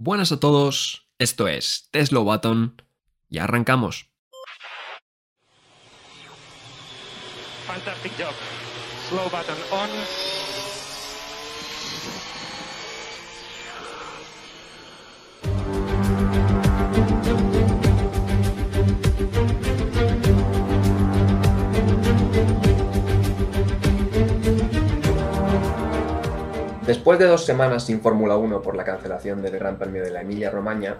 [0.00, 2.80] Buenas a todos, esto es Tesla Button
[3.28, 4.06] y arrancamos.
[7.66, 8.32] Fantastic job.
[9.08, 10.37] Slow button on.
[26.88, 30.22] Después de dos semanas sin Fórmula 1 por la cancelación del Gran Premio de la
[30.22, 30.96] Emilia-Romagna,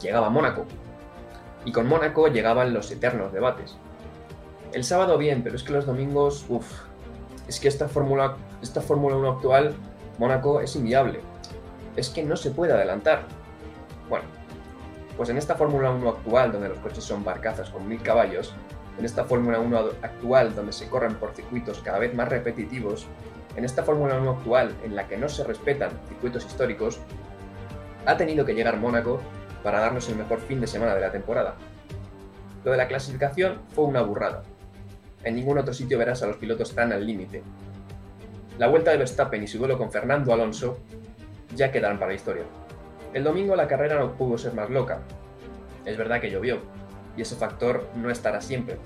[0.00, 0.64] llegaba Mónaco.
[1.64, 3.76] Y con Mónaco llegaban los eternos debates.
[4.72, 6.82] El sábado bien, pero es que los domingos, uff,
[7.48, 9.74] es que esta Fórmula esta Fórmula 1 actual,
[10.18, 11.18] Mónaco, es inviable.
[11.96, 13.24] Es que no se puede adelantar.
[14.08, 14.26] Bueno,
[15.16, 18.54] pues en esta Fórmula 1 actual, donde los coches son barcazas con mil caballos,
[19.00, 23.08] en esta Fórmula 1 actual, donde se corren por circuitos cada vez más repetitivos,
[23.56, 27.00] en esta Fórmula 1 actual, en la que no se respetan circuitos históricos,
[28.06, 29.20] ha tenido que llegar Mónaco
[29.62, 31.54] para darnos el mejor fin de semana de la temporada.
[32.64, 34.42] Lo de la clasificación fue una burrada.
[35.22, 37.42] En ningún otro sitio verás a los pilotos tan al límite.
[38.58, 40.78] La vuelta de Verstappen y su duelo con Fernando Alonso
[41.54, 42.44] ya quedarán para la historia.
[43.12, 45.00] El domingo la carrera no pudo ser más loca.
[45.84, 46.58] Es verdad que llovió,
[47.16, 48.76] y ese factor no estará siempre,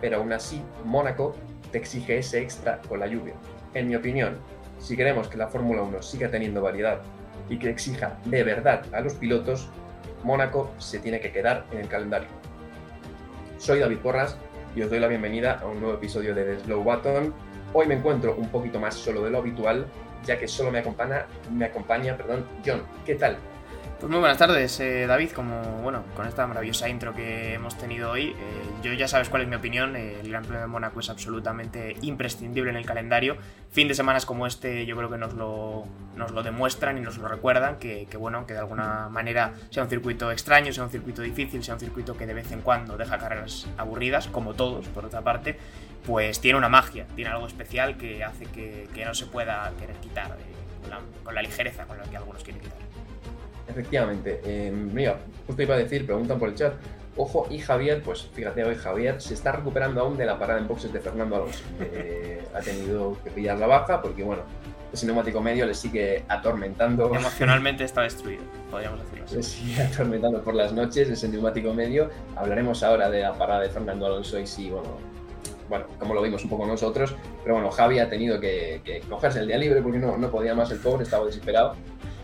[0.00, 1.34] pero aún así Mónaco
[1.70, 3.34] te exige ese extra con la lluvia.
[3.74, 4.38] En mi opinión,
[4.78, 7.00] si queremos que la Fórmula 1 siga teniendo variedad
[7.50, 9.68] y que exija de verdad a los pilotos,
[10.24, 12.28] Mónaco se tiene que quedar en el calendario.
[13.58, 14.38] Soy David Porras
[14.74, 17.34] y os doy la bienvenida a un nuevo episodio de The Slow Button.
[17.74, 19.86] Hoy me encuentro un poquito más solo de lo habitual,
[20.24, 22.82] ya que solo me acompaña, me acompaña perdón, John.
[23.04, 23.36] ¿Qué tal?
[24.00, 25.32] Pues muy buenas tardes, eh, David.
[25.32, 28.34] Como bueno, con esta maravillosa intro que hemos tenido hoy, eh,
[28.80, 29.96] yo ya sabes cuál es mi opinión.
[29.96, 33.36] Eh, el Gran Premio de Mónaco es absolutamente imprescindible en el calendario.
[33.72, 37.18] Fin de semanas como este, yo creo que nos lo, nos lo demuestran y nos
[37.18, 37.80] lo recuerdan.
[37.80, 41.74] Que, bueno, que de alguna manera sea un circuito extraño, sea un circuito difícil, sea
[41.74, 45.58] un circuito que de vez en cuando deja carreras aburridas, como todos, por otra parte,
[46.06, 50.36] pues tiene una magia, tiene algo especial que hace que, no se pueda querer quitar
[50.88, 52.87] la, con la ligereza con la que algunos quieren quitar.
[53.68, 54.40] Efectivamente.
[54.44, 56.74] Eh, mira, justo iba a decir, preguntan por el chat.
[57.16, 60.68] Ojo, y Javier, pues fíjate, hoy Javier se está recuperando aún de la parada en
[60.68, 61.64] boxes de Fernando Alonso.
[61.80, 64.42] Eh, ha tenido que pillar la baja porque, bueno,
[64.92, 67.14] ese neumático medio le sigue atormentando.
[67.14, 69.36] Emocionalmente está destruido, podríamos decirlo así.
[69.36, 72.10] Le sigue atormentando por las noches ese neumático medio.
[72.36, 74.96] Hablaremos ahora de la parada de Fernando Alonso y si, bueno,
[75.68, 79.40] bueno, como lo vimos un poco nosotros, pero bueno, Javi ha tenido que, que cogerse
[79.40, 81.74] el día libre porque no, no podía más el pobre, estaba desesperado.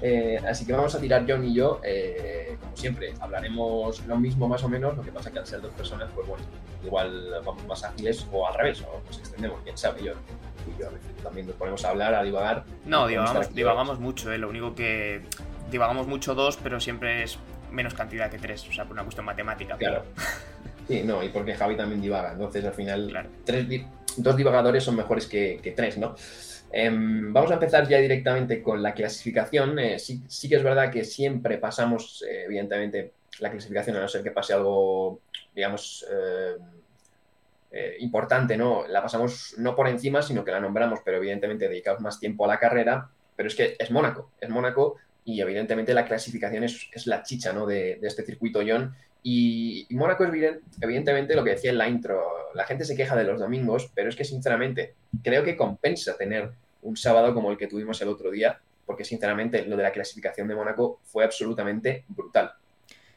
[0.07, 4.47] Eh, así que vamos a tirar John y yo, eh, como siempre, hablaremos lo mismo
[4.47, 6.45] más o menos, lo que pasa que al ser dos personas, pues bueno,
[6.85, 10.89] igual vamos más ágiles o al revés, o nos extendemos, quién sabe, yo y yo
[10.89, 12.65] a veces también nos ponemos a hablar, a divagar.
[12.85, 15.23] No, divagamos, divagamos mucho, eh, lo único que
[15.71, 17.39] divagamos mucho dos, pero siempre es
[17.73, 19.79] menos cantidad que tres, o sea, por una cuestión matemática.
[19.79, 20.05] Claro.
[20.87, 23.31] Sí, no, y porque Javi también divaga, entonces al final claro.
[23.47, 23.67] tres,
[24.17, 26.15] dos divagadores son mejores que, tres, ¿no?
[26.73, 29.79] Eh, vamos a empezar ya directamente con la clasificación.
[29.79, 34.09] Eh, sí, sí, que es verdad que siempre pasamos, eh, evidentemente, la clasificación, a no
[34.09, 35.21] ser que pase algo,
[35.55, 36.05] digamos,
[37.99, 38.87] importante, ¿no?
[38.87, 42.49] La pasamos no por encima, sino que la nombramos, pero evidentemente dedicamos más tiempo a
[42.49, 43.11] la carrera.
[43.35, 47.53] Pero es que es Mónaco, es Mónaco y evidentemente la clasificación es, es la chicha,
[47.53, 47.67] ¿no?
[47.67, 48.95] De, de, este circuito John.
[49.27, 52.23] Y, Mónaco es evidentemente lo que decía en la intro,
[52.55, 56.51] la gente se queja de los domingos, pero es que sinceramente creo que compensa tener
[56.83, 60.47] un sábado como el que tuvimos el otro día, porque sinceramente lo de la clasificación
[60.47, 62.53] de Mónaco fue absolutamente brutal.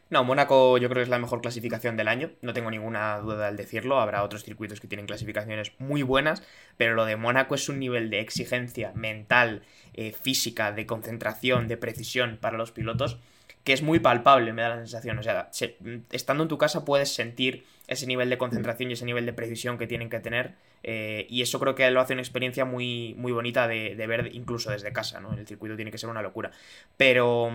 [0.09, 3.49] No, Mónaco yo creo que es la mejor clasificación del año, no tengo ninguna duda
[3.49, 6.41] al decirlo, habrá otros circuitos que tienen clasificaciones muy buenas,
[6.77, 9.63] pero lo de Mónaco es un nivel de exigencia mental,
[9.93, 13.19] eh, física, de concentración, de precisión para los pilotos
[13.67, 15.19] que es muy palpable, me da la sensación.
[15.19, 15.75] O sea, se,
[16.09, 19.77] estando en tu casa puedes sentir ese nivel de concentración y ese nivel de precisión
[19.77, 20.55] que tienen que tener.
[20.83, 24.71] Eh, y eso creo que lo hace una experiencia muy, muy bonita de, ver incluso
[24.71, 25.33] desde casa, ¿no?
[25.33, 26.51] El circuito tiene que ser una locura.
[26.95, 27.51] Pero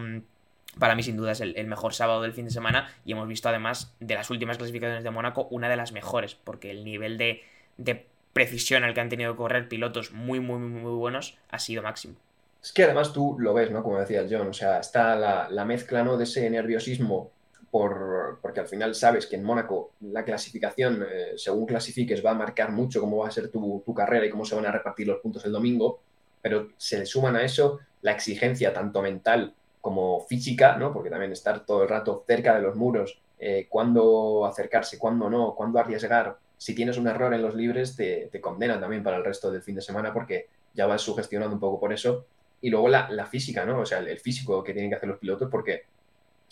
[0.78, 3.26] para mí sin duda es el, el, mejor sábado del fin de semana y hemos
[3.26, 7.16] visto además de las últimas clasificaciones de Mónaco una de las mejores, porque el nivel
[7.16, 7.42] de,
[7.78, 8.04] de
[8.34, 11.82] precisión al que han tenido que correr pilotos muy, muy, muy, muy buenos ha sido
[11.82, 12.16] máximo.
[12.62, 13.82] Es que además tú lo ves, ¿no?
[13.82, 16.16] Como decía John, o sea, está la, la mezcla, ¿no?
[16.16, 17.32] De ese nerviosismo
[17.72, 22.34] por, porque al final sabes que en Mónaco la clasificación, eh, según clasifiques, va a
[22.34, 25.08] marcar mucho cómo va a ser tu, tu, carrera y cómo se van a repartir
[25.08, 26.00] los puntos el domingo,
[26.40, 30.92] pero se le suman a eso la exigencia tanto mental como física, ¿no?
[30.92, 35.54] Porque también estar todo el rato cerca de los muros, eh, cuándo acercarse, cuándo no,
[35.56, 36.36] cuándo arriesgar.
[36.58, 39.62] Si tienes un error en los libres, te, te condenan también para el resto del
[39.62, 42.26] fin de semana porque ya vas sugestionando un poco por eso
[42.62, 43.80] y luego la, la, física, ¿no?
[43.80, 45.82] O sea, el, físico que tienen que hacer los pilotos, porque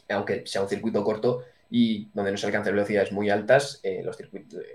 [0.09, 4.19] aunque sea un circuito corto y donde no se alcanzan velocidades muy altas, eh, los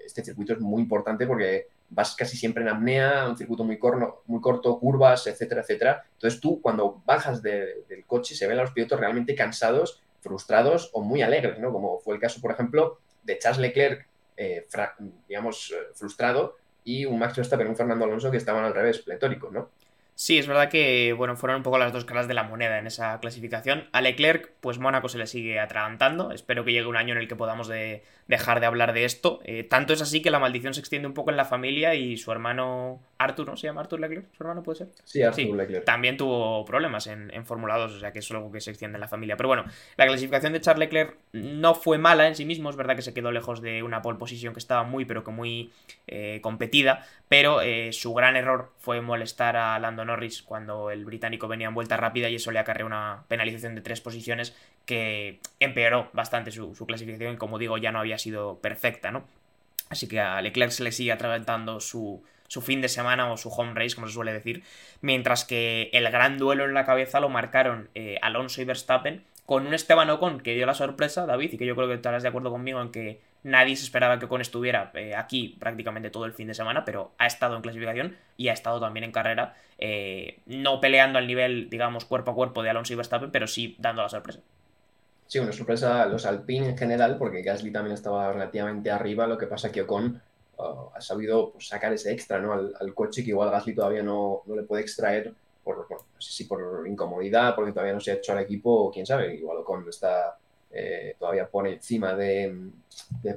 [0.05, 4.21] este circuito es muy importante porque vas casi siempre en apnea, un circuito muy, corno,
[4.27, 6.05] muy corto, curvas, etcétera, etcétera.
[6.13, 11.01] Entonces tú cuando bajas del coche se ven a los pilotos realmente cansados, frustrados o
[11.01, 11.71] muy alegres, ¿no?
[11.73, 14.65] Como fue el caso, por ejemplo, de Charles Leclerc, eh,
[15.27, 16.55] digamos, eh, frustrado,
[16.85, 19.69] y un Max Verstappen, un Fernando Alonso que estaban al revés, pletóricos, ¿no?
[20.17, 22.87] Sí, es verdad que bueno, fueron un poco las dos caras de la moneda en
[22.87, 23.89] esa clasificación.
[23.91, 26.31] A Leclerc, pues Mónaco se le sigue atragantando.
[26.31, 29.41] Espero que llegue un año en el que podamos de, dejar de hablar de esto.
[29.43, 32.15] Eh, tanto es así que la maldición se extiende un poco en la familia y
[32.15, 33.57] su hermano Arthur, ¿no?
[33.57, 34.25] ¿Se llama Arthur Leclerc?
[34.31, 34.87] ¿Su hermano puede ser?
[35.03, 35.83] Sí, Arthur Leclerc.
[35.83, 38.95] También tuvo problemas en, en Fórmula 2, o sea que es algo que se extiende
[38.95, 39.35] en la familia.
[39.35, 39.65] Pero bueno,
[39.97, 42.69] la clasificación de Charles Leclerc no fue mala en sí mismo.
[42.69, 45.31] Es verdad que se quedó lejos de una pole position que estaba muy, pero que
[45.31, 45.73] muy
[46.07, 47.05] eh, competida.
[47.27, 51.73] Pero eh, su gran error fue molestar a Lando Norris cuando el británico venía en
[51.73, 54.55] vuelta rápida y eso le acarreó una penalización de tres posiciones
[54.85, 59.25] que empeoró bastante su, clasificación y como digo ya no había sido perfecta, ¿no?
[59.89, 63.49] Así que a Leclerc se le sigue atravesando su, su fin de semana o su
[63.49, 64.63] home race, como se suele decir,
[65.01, 69.67] mientras que el gran duelo en la cabeza lo marcaron eh, Alonso y Verstappen, con
[69.67, 72.29] un Esteban Ocon que dio la sorpresa, David, y que yo creo que estarás de
[72.29, 76.33] acuerdo conmigo en que nadie se esperaba que Ocon estuviera eh, aquí prácticamente todo el
[76.33, 80.39] fin de semana, pero ha estado en clasificación y ha estado también en carrera, eh,
[80.47, 84.01] no peleando al nivel, digamos, cuerpo a cuerpo de Alonso y Verstappen, pero sí dando
[84.01, 84.39] la sorpresa.
[85.27, 89.37] Sí, una sorpresa a los Alpine en general, porque Gasly también estaba relativamente arriba, lo
[89.37, 90.19] que pasa que Ocon
[90.57, 92.51] uh, ha sabido pues, sacar ese extra ¿no?
[92.51, 95.31] al, coche que igual Gasly todavía no, no le puede extraer
[95.63, 99.05] por, no sé si por incomodidad, porque todavía no se ha hecho al equipo, quién
[99.05, 100.35] sabe, igual Ocon está
[100.77, 102.53] eh, todavía pone encima de,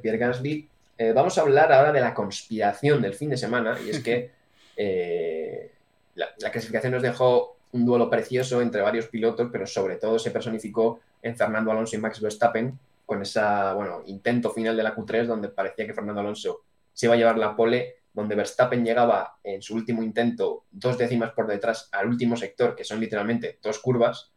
[0.02, 0.68] Pierre Gasly.
[0.98, 4.32] Eh, vamos a hablar ahora de la conspiración del fin de semana, y es que
[4.76, 5.70] eh,
[6.16, 11.00] la, clasificación nos dejó un duelo precioso entre varios pilotos, pero sobre todo se personificó
[11.22, 12.76] en Fernando Alonso y Max Verstappen,
[13.06, 13.40] con ese
[13.74, 16.62] bueno, intento final de la Q3, donde parecía que Fernando Alonso
[16.92, 21.30] se iba a llevar la pole donde Verstappen llegaba en su último intento dos décimas
[21.32, 24.32] por detrás al último sector, que son literalmente dos curvas,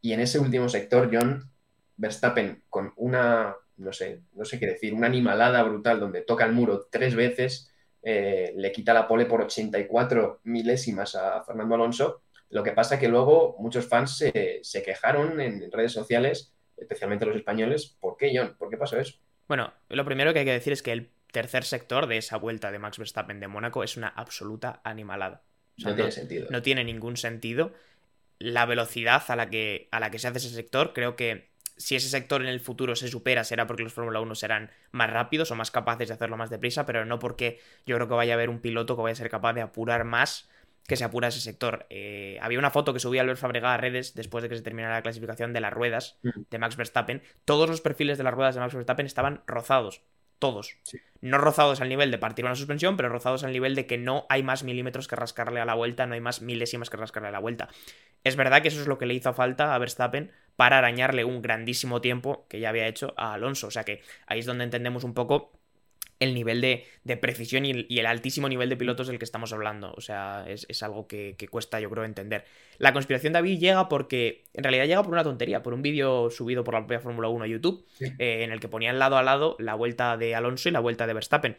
[0.00, 1.50] y en ese último sector John
[1.96, 6.52] Verstappen con una, no sé, no sé qué decir, una animalada brutal donde toca el
[6.52, 7.72] muro tres veces,
[8.02, 12.22] eh, le quita la pole por 84 milésimas a Fernando Alonso.
[12.50, 17.36] Lo que pasa que luego muchos fans se, se quejaron en redes sociales, especialmente los
[17.36, 18.54] españoles, ¿por qué John?
[18.56, 19.18] ¿Por qué pasó eso?
[19.48, 22.70] Bueno, lo primero que hay que decir es que el tercer sector de esa vuelta
[22.70, 25.42] de Max Verstappen de Mónaco es una absoluta animalada.
[25.78, 26.46] no, tiene sentido.
[26.50, 27.72] No tiene ningún sentido.
[28.38, 31.96] La velocidad a la, que, a la que se hace ese sector, creo que si
[31.96, 35.50] ese sector en el futuro se supera, será porque los Fórmula 1 serán más rápidos
[35.50, 38.36] o más capaces de hacerlo más deprisa, pero no porque yo creo que vaya a
[38.36, 40.48] haber un piloto que vaya a ser capaz de apurar más
[40.86, 41.86] que se apura ese sector.
[41.90, 44.94] Eh, había una foto que subía Albert Fabregat a redes después de que se terminara
[44.94, 47.22] la clasificación de las ruedas de Max Verstappen.
[47.44, 50.02] Todos los perfiles de las ruedas de Max Verstappen estaban rozados
[50.38, 50.76] todos.
[51.20, 54.26] No rozados al nivel de partir una suspensión, pero rozados al nivel de que no
[54.28, 57.32] hay más milímetros que rascarle a la vuelta, no hay más milésimas que rascarle a
[57.32, 57.68] la vuelta.
[58.22, 61.42] Es verdad que eso es lo que le hizo falta a Verstappen para arañarle un
[61.42, 63.68] grandísimo tiempo que ya había hecho a Alonso.
[63.68, 65.52] O sea que ahí es donde entendemos un poco
[66.18, 69.92] el nivel de, precisión y el, altísimo nivel de pilotos del que estamos hablando.
[69.96, 72.44] O sea, es, algo que, cuesta, yo creo, entender.
[72.78, 76.30] La conspiración de David llega porque, en realidad llega por una tontería, por un vídeo
[76.30, 79.22] subido por la propia Fórmula 1 a YouTube, eh, en el que ponían lado a
[79.22, 81.58] lado la vuelta de Alonso y la vuelta de Verstappen.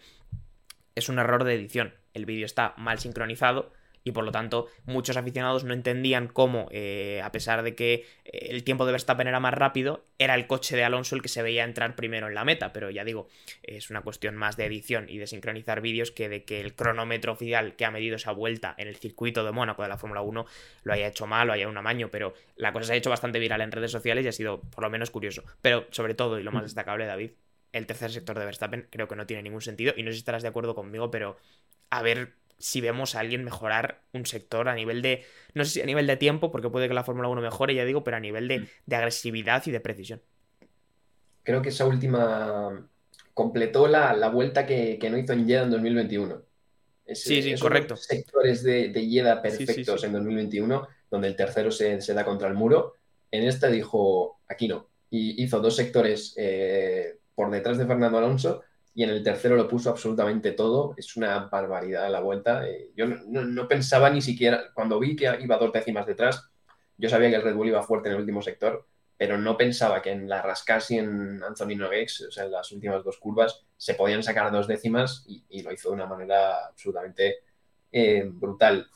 [0.96, 1.94] Es un error de edición.
[2.16, 3.72] El vídeo está mal sincronizado
[4.08, 8.48] y por lo tanto muchos aficionados no entendían cómo, eh, a pesar de que eh,
[8.52, 11.44] el tiempo de Verstappen era más rápido, era el coche de Alonso el que se
[11.44, 13.28] veía entrar primero en la meta, pero ya digo,
[13.64, 17.34] es una cuestión más de edición y de sincronizar vídeos que de que el cronómetro
[17.34, 20.46] oficial que ha medido esa vuelta en el circuito de Mónaco de la Fórmula 1
[20.84, 23.40] lo haya hecho mal o haya un amaño, pero la cosa se ha hecho bastante
[23.40, 25.44] viral en redes sociales y ha sido por lo menos curioso.
[25.62, 27.32] Pero sobre todo, y lo más destacable, David,
[27.74, 29.94] el tercer sector de Verstappen creo que no tiene ningún sentido.
[29.98, 31.38] Y no sé si estarás de acuerdo conmigo, pero
[31.90, 35.24] a ver si vemos a alguien mejorar un sector a nivel de,
[35.54, 37.86] no sé si a nivel de tiempo, porque puede que la Fórmula 1 mejore, ya
[37.86, 38.94] digo, pero a nivel de, mm.
[38.94, 40.22] agresividad y de precisión.
[41.44, 42.88] Creo que esa última
[43.34, 46.42] completó la, vuelta que, no hizo en Jeddah en 2021.
[47.14, 47.96] sí, sí, correcto.
[47.96, 52.96] Sectores de, de perfectos en 2021, donde el tercero se, da contra el muro.
[53.32, 54.88] En esta dijo, aquí no.
[55.10, 58.64] Y hizo dos sectores eh, por detrás de Fernando Alonso
[58.98, 60.96] y en el tercero lo puso absolutamente todo.
[60.98, 62.68] Es una barbaridad la vuelta.
[62.68, 66.50] Eh, yo no, pensaba ni siquiera, cuando vi que iba dos décimas detrás,
[66.98, 70.02] yo sabía que el Red Bull iba fuerte en el último sector, pero no pensaba
[70.02, 73.68] que en la Rascas y en Anthony Noguex, o sea, en las últimas dos curvas,
[73.78, 77.42] se podían sacar dos décimas y, lo hizo de una manera absolutamente
[77.92, 78.88] eh, brutal.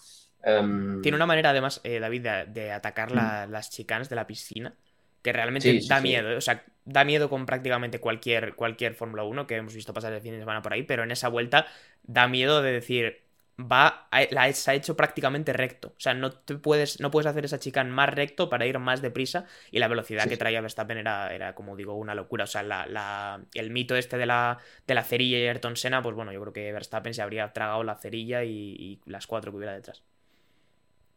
[0.41, 4.25] Em, Tiene una manera, además, eh, David, de, de atacar la- las chicanas de la
[4.25, 4.73] piscina
[5.21, 6.03] que realmente Sí, da sí.
[6.03, 6.37] miedo.
[6.37, 10.21] O sea, da miedo con prácticamente cualquier, cualquier Fórmula 1 que hemos visto pasar el
[10.21, 11.67] fin de semana por ahí, pero en esa vuelta
[12.03, 13.21] da miedo de decir,
[13.59, 15.89] va, la se ha hecho prácticamente recto.
[15.89, 19.01] O sea, no te puedes, no puedes hacer esa chicane más recto para ir más
[19.01, 22.45] deprisa y la velocidad Sí, que traía Verstappen era, era, como digo, una locura.
[22.45, 24.57] O sea, la, la- el mito este de la,
[24.87, 27.83] de la cerilla y Ayrton Senna, pues bueno, yo creo que Verstappen se habría tragado
[27.83, 30.03] la cerilla y, y las cuatro que hubiera detrás.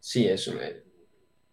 [0.01, 0.47] Sí, es.
[0.49, 0.85] eh,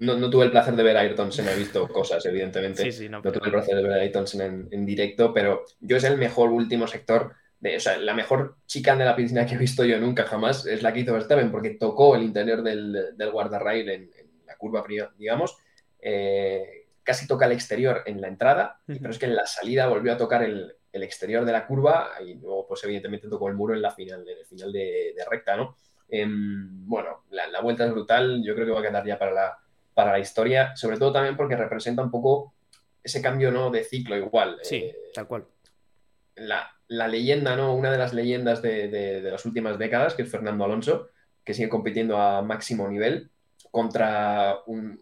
[0.02, 2.84] No, no tuve el placer de ver a Ayrton Senna, he visto cosas, evidentemente.
[2.84, 5.34] Sí, sí, no, No tuve el placer de ver a Ayrton Senna en, en directo,
[5.34, 7.34] pero yo es el mejor último sector.
[7.60, 10.66] De, o sea, la mejor chicane de la piscina que he visto yo nunca jamás
[10.66, 14.56] es la que hizo Verstappen, porque tocó el interior del, del guardarrail en, en la
[14.58, 14.84] curva,
[15.18, 15.56] digamos.
[16.00, 20.14] eh, casi toca el exterior en la entrada, pero es que en la salida volvió
[20.14, 23.74] a tocar el, el exterior de la curva y luego, pues evidentemente tocó el muro
[23.74, 25.76] en la final, en el final de, de recta, ¿no?
[26.10, 29.32] Em, bueno, la, la vuelta es brutal, yo creo que va a quedar ya para
[29.32, 29.58] la,
[30.02, 32.54] para la historia, sobre todo también porque representa un poco
[33.04, 33.70] ese cambio ¿no?
[33.70, 34.58] de ciclo igual.
[34.64, 35.46] Sí, Eh, tal cual.
[36.36, 37.76] la, la leyenda, ¿no?
[37.76, 41.10] Una de las leyendas de, de- de las últimas décadas, que es Fernando Alonso,
[41.46, 43.30] que sigue compitiendo a máximo nivel
[43.70, 45.00] contra un,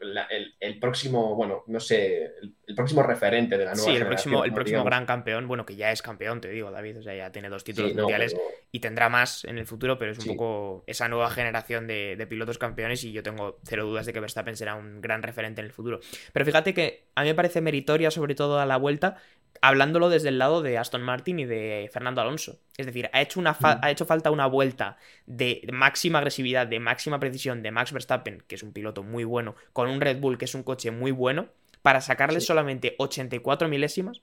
[0.00, 3.96] la- el, el próximo, bueno, no sé, el, el próximo referente de la nueva Sí,
[3.96, 4.90] el próximo, el próximo Digamos.
[4.90, 7.64] gran campeón, bueno, que ya es campeón, te digo, David, o sea, ya tiene dos
[7.64, 10.28] títulos Sí, no, mundiales pero- y tendrá más en el futuro, pero es un Sí.
[10.30, 14.20] poco esa nueva generación de, de pilotos campeones y yo tengo cero dudas de que
[14.20, 16.00] Verstappen será un gran referente en el futuro.
[16.32, 19.16] Pero fíjate que a mí me parece meritoria, sobre todo a la vuelta,
[19.60, 22.60] hablándolo desde el lado de Aston Martin y de Fernando Alonso.
[22.76, 23.80] Es decir, ha hecho, una fa- Mm.
[23.82, 28.54] ha hecho falta una vuelta de máxima agresividad, de máxima precisión de Max Verstappen, que
[28.54, 31.48] es un piloto muy bueno, con un Red Bull, que es un coche muy bueno,
[31.82, 32.46] para sacarle Sí.
[32.46, 34.20] solamente 84 milésimas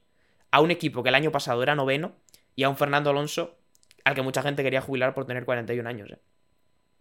[0.52, 2.16] a un equipo que el año pasado era noveno
[2.56, 3.58] y a un Fernando Alonso
[4.04, 6.12] al que mucha gente quería jubilar por tener 41 años.
[6.12, 6.20] ¿eh?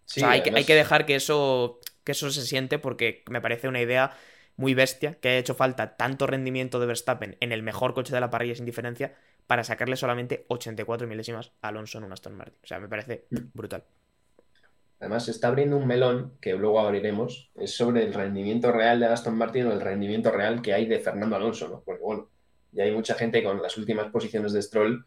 [0.06, 3.22] Sí, o sea, hay, que, hay que dejar que eso, que eso se siente porque
[3.30, 4.12] me parece una idea
[4.56, 8.20] muy bestia que ha hecho falta tanto rendimiento de Verstappen en el mejor coche de
[8.20, 9.14] la parrilla sin diferencia
[9.46, 12.58] para sacarle solamente 84 milésimas a Alonso en un Aston Martin.
[12.62, 13.38] O sea, me parece Mm.
[13.52, 13.84] brutal.
[15.04, 19.36] Además, está abriendo un melón que luego abriremos, es sobre el rendimiento real de Aston
[19.36, 21.82] Martin o el rendimiento real que hay de Fernando Alonso, ¿no?
[21.84, 22.30] Porque bueno,
[22.72, 25.04] ya hay mucha gente con las últimas posiciones de Stroll,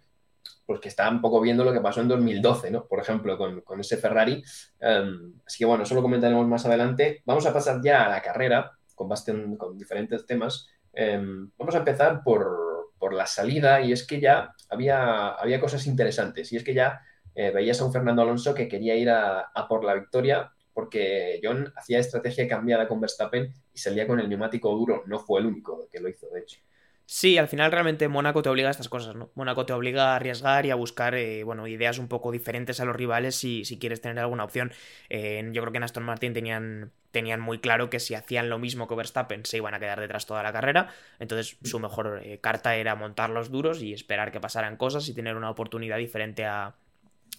[0.67, 2.85] pues que está un poco viendo lo que pasó en 2012, ¿no?
[2.85, 4.43] Por ejemplo, con, con ese Ferrari.
[4.79, 7.23] Um, así que bueno, eso lo comentaremos más adelante.
[7.25, 9.09] Vamos a pasar ya a la carrera con,
[9.57, 10.67] con diferentes temas.
[10.93, 15.87] Um, vamos a empezar por, por, la salida y es que ya había, había cosas
[15.87, 17.01] interesantes y es que ya
[17.37, 21.71] eh, veías a un Fernando Alonso que quería ir a, por la victoria porque John
[21.75, 25.03] hacía estrategia cambiada con Verstappen y salía con el neumático duro.
[25.05, 26.59] No fue el único que lo hizo, de hecho.
[27.05, 29.29] Sí, al final realmente Mónaco te obliga a estas cosas, ¿no?
[29.35, 32.85] Mónaco te obliga a arriesgar y a buscar, eh, bueno, ideas un poco diferentes a
[32.85, 34.71] los rivales si, si quieres tener alguna opción.
[35.09, 38.57] Eh, yo creo que en Aston Martin tenían, tenían muy claro que si hacían lo
[38.59, 40.89] mismo que Verstappen se iban a quedar detrás toda la carrera.
[41.19, 45.13] Entonces su mejor eh, carta era montar los duros y esperar que pasaran cosas y
[45.13, 46.75] tener una oportunidad diferente a,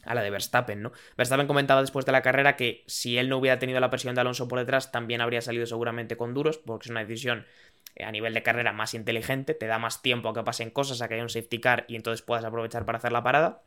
[0.08, 0.92] a la de Verstappen, ¿no?
[1.16, 4.22] Verstappen comentaba después de la carrera que si él no hubiera tenido la presión de
[4.22, 7.46] Alonso por detrás, también habría salido seguramente con duros, porque es una decisión
[7.94, 11.02] eh, a nivel de carrera más inteligente, te da más tiempo a que pasen cosas,
[11.02, 13.62] a que haya un safety car y entonces puedas aprovechar para hacer la parada.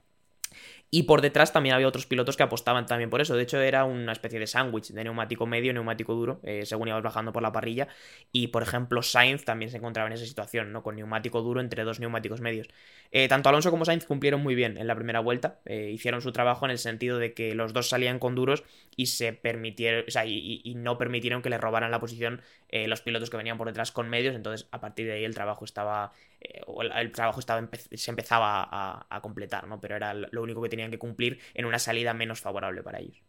[0.93, 3.33] Y por detrás también había otros pilotos que apostaban también por eso.
[3.37, 7.01] De hecho, era una especie de sándwich de neumático medio neumático duro, eh, según ibas
[7.01, 7.87] bajando por la parrilla.
[8.33, 10.83] Y, por ejemplo, Sainz también se encontraba en esa situación, ¿no?
[10.83, 12.67] Con neumático duro entre dos neumáticos medios.
[13.11, 15.61] Eh, tanto Alonso como Sainz cumplieron muy bien en la primera vuelta.
[15.63, 18.65] Eh, hicieron su trabajo en el sentido de que los dos salían con duros
[18.97, 20.03] y se permitieron.
[20.09, 23.57] O sea, y, y no permitieron que le robaran la posición los pilotos que venían
[23.57, 24.35] por detrás con medios.
[24.35, 26.11] Entonces, a partir de ahí el trabajo estaba.
[26.41, 28.67] Eh, el, el, trabajo estaba empe se empezaba
[29.09, 29.79] a, completar, ¿no?
[29.79, 33.21] Pero era lo único que tenían que cumplir en una salida menos favorable para ellos.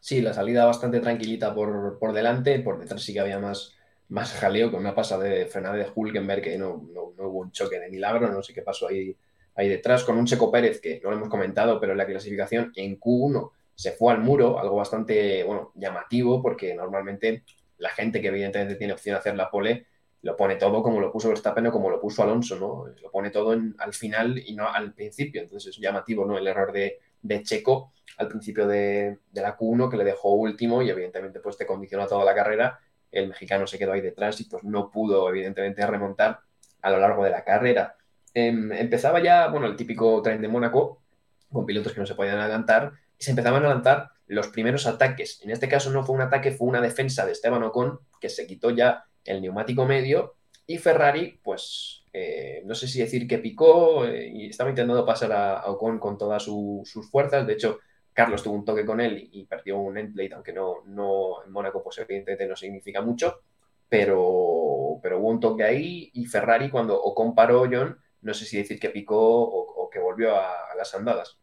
[0.00, 3.74] Sí, la salida bastante tranquilita por, por delante, por detrás sí que había más,
[4.08, 7.52] más jaleo con una pasada de frenada de Hulkenberg que no, no, no, hubo un
[7.52, 9.16] choque de milagro, no sé qué pasó ahí,
[9.54, 12.72] ahí detrás, con un Checo Pérez que no lo hemos comentado, pero en la clasificación
[12.76, 17.44] en Q1 se fue al muro, algo bastante bueno, llamativo porque normalmente
[17.78, 19.86] la gente que evidentemente tiene opción de hacer la pole
[20.22, 22.86] lo pone todo como lo puso Verstappen o como lo puso Alonso, ¿no?
[23.02, 26.38] Lo pone todo en, al final y no al principio, entonces es llamativo, ¿no?
[26.38, 27.00] El error de,
[27.42, 32.06] Checo al principio de, la Q1 que le dejó último y evidentemente pues te condicionó
[32.06, 32.78] toda la carrera.
[33.10, 36.40] El mexicano se quedó ahí detrás y pues no pudo evidentemente remontar
[36.82, 37.96] a lo largo de la carrera.
[38.32, 41.02] Eh, empezaba ya, bueno, el típico tren de Mónaco
[41.50, 45.40] con pilotos que no se podían adelantar y se empezaban a adelantar los primeros ataques.
[45.42, 48.46] En este caso no fue un ataque, fue una defensa de Esteban Ocon que se
[48.46, 50.36] quitó ya el neumático medio
[50.66, 55.32] y Ferrari pues eh, no sé si decir que picó eh, y estaba intentando pasar
[55.32, 57.46] a, Ocon con todas su, sus fuerzas.
[57.46, 57.80] De hecho,
[58.12, 61.82] Carlos tuvo un toque con él y, perdió un endplate, aunque no, no en Mónaco,
[61.82, 63.40] pues evidentemente no significa mucho,
[63.88, 68.58] pero, pero hubo un toque ahí y Ferrari cuando o comparó John, no sé si
[68.58, 71.41] decir que picó o, que volvió a las andadas.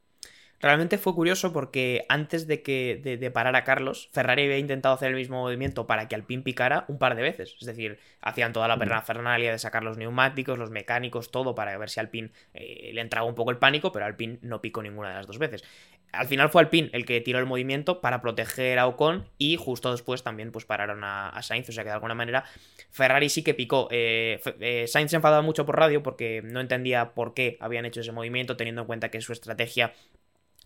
[0.62, 5.10] Realmente fue curioso porque antes de que de, parar a Carlos, Ferrari había intentado hacer
[5.10, 7.56] el mismo movimiento para que Alpine picara un par de veces.
[7.62, 11.90] Es decir, hacían toda la pernafernalia de sacar los neumáticos, los mecánicos, todo para ver
[11.90, 15.16] si Alpine eh, le entraba un poco el pánico, pero Alpine no picó ninguna de
[15.16, 15.64] las dos veces.
[16.12, 19.92] Al final fue Alpine el que tiró el movimiento para proteger a Ocon y justo
[19.92, 21.70] después también pues pararon a, Sainz.
[21.70, 22.44] O sea que de alguna manera
[22.90, 23.88] Ferrari sí que picó.
[23.92, 28.02] Eh, eh, Sainz se enfadaba mucho por radio porque no entendía por qué habían hecho
[28.02, 29.94] ese movimiento, teniendo en cuenta que su estrategia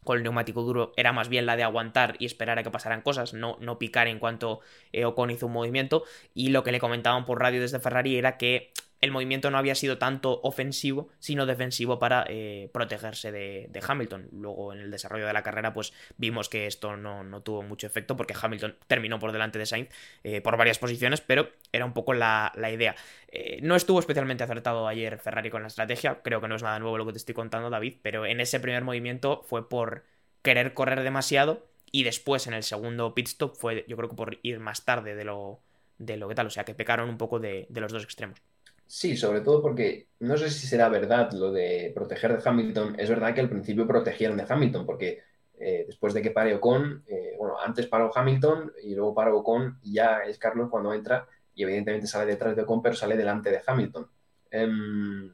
[0.03, 3.01] con el neumático duro era más bien la de aguantar y esperar a que pasaran
[3.01, 4.60] cosas, no, no picar en cuanto
[4.91, 6.03] eh, Ocon hizo un movimiento.
[6.33, 8.72] Y lo que le comentaban por radio desde Ferrari era que
[9.03, 14.29] el movimiento no había sido tanto ofensivo, sino defensivo para eh, protegerse de, Hamilton.
[14.31, 18.15] Luego en el desarrollo de la carrera, pues vimos que esto no, tuvo mucho efecto
[18.15, 19.89] porque Hamilton terminó por delante de Sainz
[20.24, 22.95] eh, por varias posiciones, pero era un poco la, idea.
[23.27, 26.79] Eh, no estuvo especialmente acertado ayer Ferrari con la estrategia, creo que no es nada
[26.79, 30.05] nuevo lo que te estoy contando, David, pero en ese primer movimiento fue por
[30.43, 34.39] querer correr demasiado y después en el segundo pit stop fue yo creo que por
[34.43, 35.60] ir más tarde de lo,
[35.98, 38.41] de lo que tal, o sea que pecaron un poco de los dos extremos.
[38.86, 42.96] Sí, sobre todo porque no sé si será verdad lo de proteger de Hamilton.
[43.00, 45.24] Es verdad que al principio protegieron de Hamilton, porque
[45.60, 49.80] eh, después de que pare Ocon, eh, bueno, antes paró Hamilton y luego paró Ocon
[49.82, 53.50] y ya es Carlos cuando entra y evidentemente sale detrás de Ocon, pero sale delante
[53.50, 54.08] de Hamilton.
[54.52, 55.34] Em,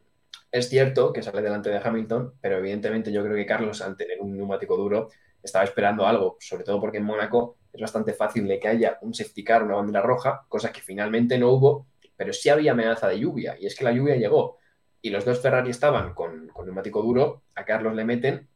[0.51, 4.21] es cierto que sale delante de Hamilton, pero evidentemente yo creo que Carlos, al tener
[4.21, 5.09] un neumático duro,
[5.43, 9.13] estaba esperando algo, sobre todo porque en Mónaco es bastante fácil de que haya un
[9.13, 11.87] safety car, una bandera roja, cosa que finalmente no hubo
[12.19, 14.57] pero sí había amenaza de lluvia, y es que la lluvia llegó,
[15.01, 18.49] y los dos Ferrari estaban con, con neumático duro, a Carlos le meten,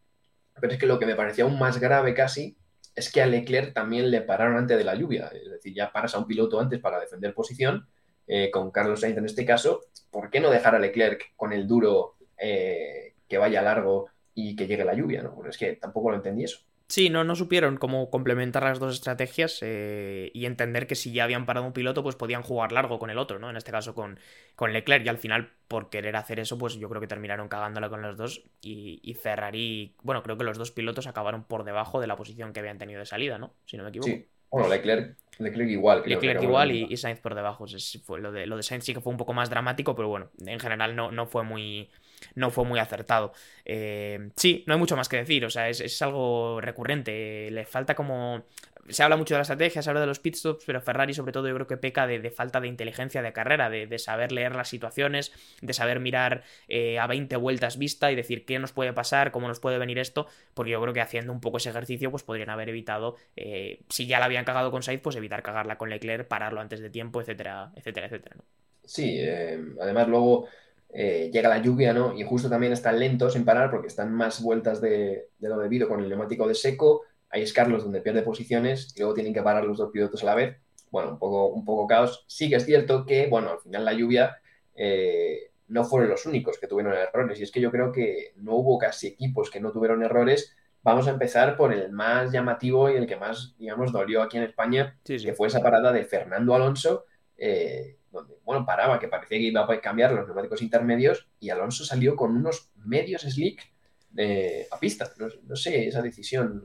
[0.60, 2.58] pero es que lo que me parecía aún más grave casi
[2.94, 6.14] es que a Leclerc también le pararon antes de la lluvia, es decir, ya paras
[6.14, 7.88] a un piloto antes para defender posición,
[8.28, 11.66] eh, con Carlos Sainz en este caso, ¿por qué no dejar a Leclerc con el
[11.66, 15.24] duro eh, que vaya largo y que llegue la lluvia?
[15.24, 15.42] ¿no?
[15.48, 16.60] es que tampoco lo entendí eso.
[16.88, 21.24] Sí, no, no supieron cómo complementar las dos estrategias eh, y entender que si ya
[21.24, 23.50] habían parado un piloto, pues podían jugar largo con el otro, ¿no?
[23.50, 24.20] En este caso con,
[24.56, 25.06] con Leclerc.
[25.06, 28.18] Y al final, por querer hacer eso, pues yo creo que terminaron cagándola con los
[28.18, 28.44] dos.
[28.62, 32.60] Y, Ferrari, bueno, creo que los dos pilotos acabaron por debajo de la posición que
[32.60, 33.54] habían tenido de salida, ¿no?
[33.66, 34.12] Si no me equivoco.
[34.12, 36.04] Sí, bueno, Leclerc, Leclerc igual.
[36.06, 37.66] Leclerc igual y, Sainz por debajo.
[38.06, 40.30] fue, lo, de, lo de Sainz sí que fue un poco más dramático, pero bueno,
[40.46, 41.90] en general no, no fue muy
[42.36, 43.34] no fue muy acertado.
[43.66, 47.50] Eh, sí, no hay mucho más que decir, o sea, es, algo recurrente.
[47.52, 48.44] Le falta como
[48.90, 51.48] se habla mucho de la estrategia, se habla de los pitstops, pero Ferrari sobre todo
[51.48, 55.32] yo creo que peca de, falta de inteligencia de carrera, de, saber leer las situaciones,
[55.62, 59.48] de saber mirar eh, a 20 vueltas vista y decir qué nos puede pasar, cómo
[59.48, 62.50] nos puede venir esto, porque yo creo que haciendo un poco ese ejercicio pues podrían
[62.50, 66.28] haber evitado, eh, si ya la habían cagado con Sainz, pues evitar cagarla con Leclerc,
[66.28, 68.36] pararlo antes de tiempo, etcétera, etcétera, etcétera.
[68.86, 69.18] Sí,
[69.80, 70.50] además luego
[70.96, 72.16] eh, llega la lluvia, ¿no?
[72.16, 76.00] Y justo también están lentos en parar porque están más vueltas de, lo debido con
[76.00, 77.02] el neumático de seco.
[77.32, 80.36] Es Carlos donde pierde posiciones y luego tienen que parar los dos pilotos a la
[80.36, 80.58] vez.
[80.92, 82.26] Bueno, un poco, un poco caos.
[82.28, 84.38] Sí que es cierto que, bueno, al final la lluvia
[84.76, 87.40] eh, no fueron los únicos que tuvieron errores.
[87.40, 90.56] Y es que yo creo que no hubo casi equipos que no tuvieron errores.
[90.84, 94.44] Vamos a empezar por el más llamativo y el que más, digamos, dolió aquí en
[94.44, 97.06] España, que fue esa parada de Fernando Alonso.
[97.36, 101.84] Eh, donde, bueno, paraba, que parecía que iba a cambiar los neumáticos intermedios y Alonso
[101.84, 103.62] salió con unos medios slick
[104.16, 105.12] eh, a pista.
[105.18, 106.64] No, sé, esa decisión,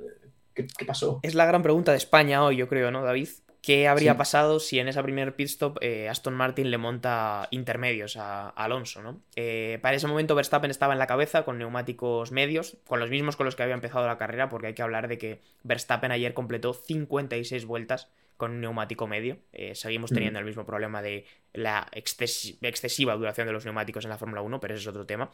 [0.54, 1.20] ¿qué, pasó?
[1.22, 3.28] Es la gran pregunta de España hoy, yo creo, ¿no, David?
[3.68, 8.16] ¿Qué habría pasado si en esa primer pit stop eh, Aston Martin le monta intermedios
[8.16, 9.02] a, Alonso?
[9.02, 9.20] ¿no?
[9.36, 13.36] Eh, para ese momento Verstappen estaba en la cabeza con neumáticos medios, con los mismos
[13.36, 16.32] con los que había empezado la carrera, porque hay que hablar de que Verstappen ayer
[16.32, 19.36] completó 56 vueltas con un neumático medio.
[19.52, 24.16] Eh, seguimos teniendo el mismo problema de la excesiva duración de los neumáticos en la
[24.16, 25.30] Fórmula 1, pero ese es otro tema.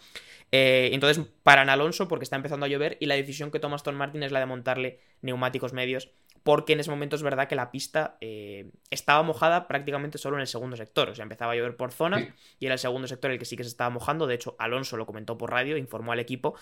[0.51, 3.94] Eh, entonces paran Alonso porque está empezando a llover y la decisión que toma Aston
[3.94, 6.11] Martin es la de montarle neumáticos medios
[6.44, 10.42] porque en ese momento es verdad que la pista eh, estaba mojada prácticamente solo en
[10.42, 12.28] el segundo sector, o sea, empezaba a llover por zonas
[12.61, 14.96] y era el segundo sector el que sí que se estaba mojando, de hecho Alonso
[14.98, 16.54] lo comentó por radio, informó al equipo,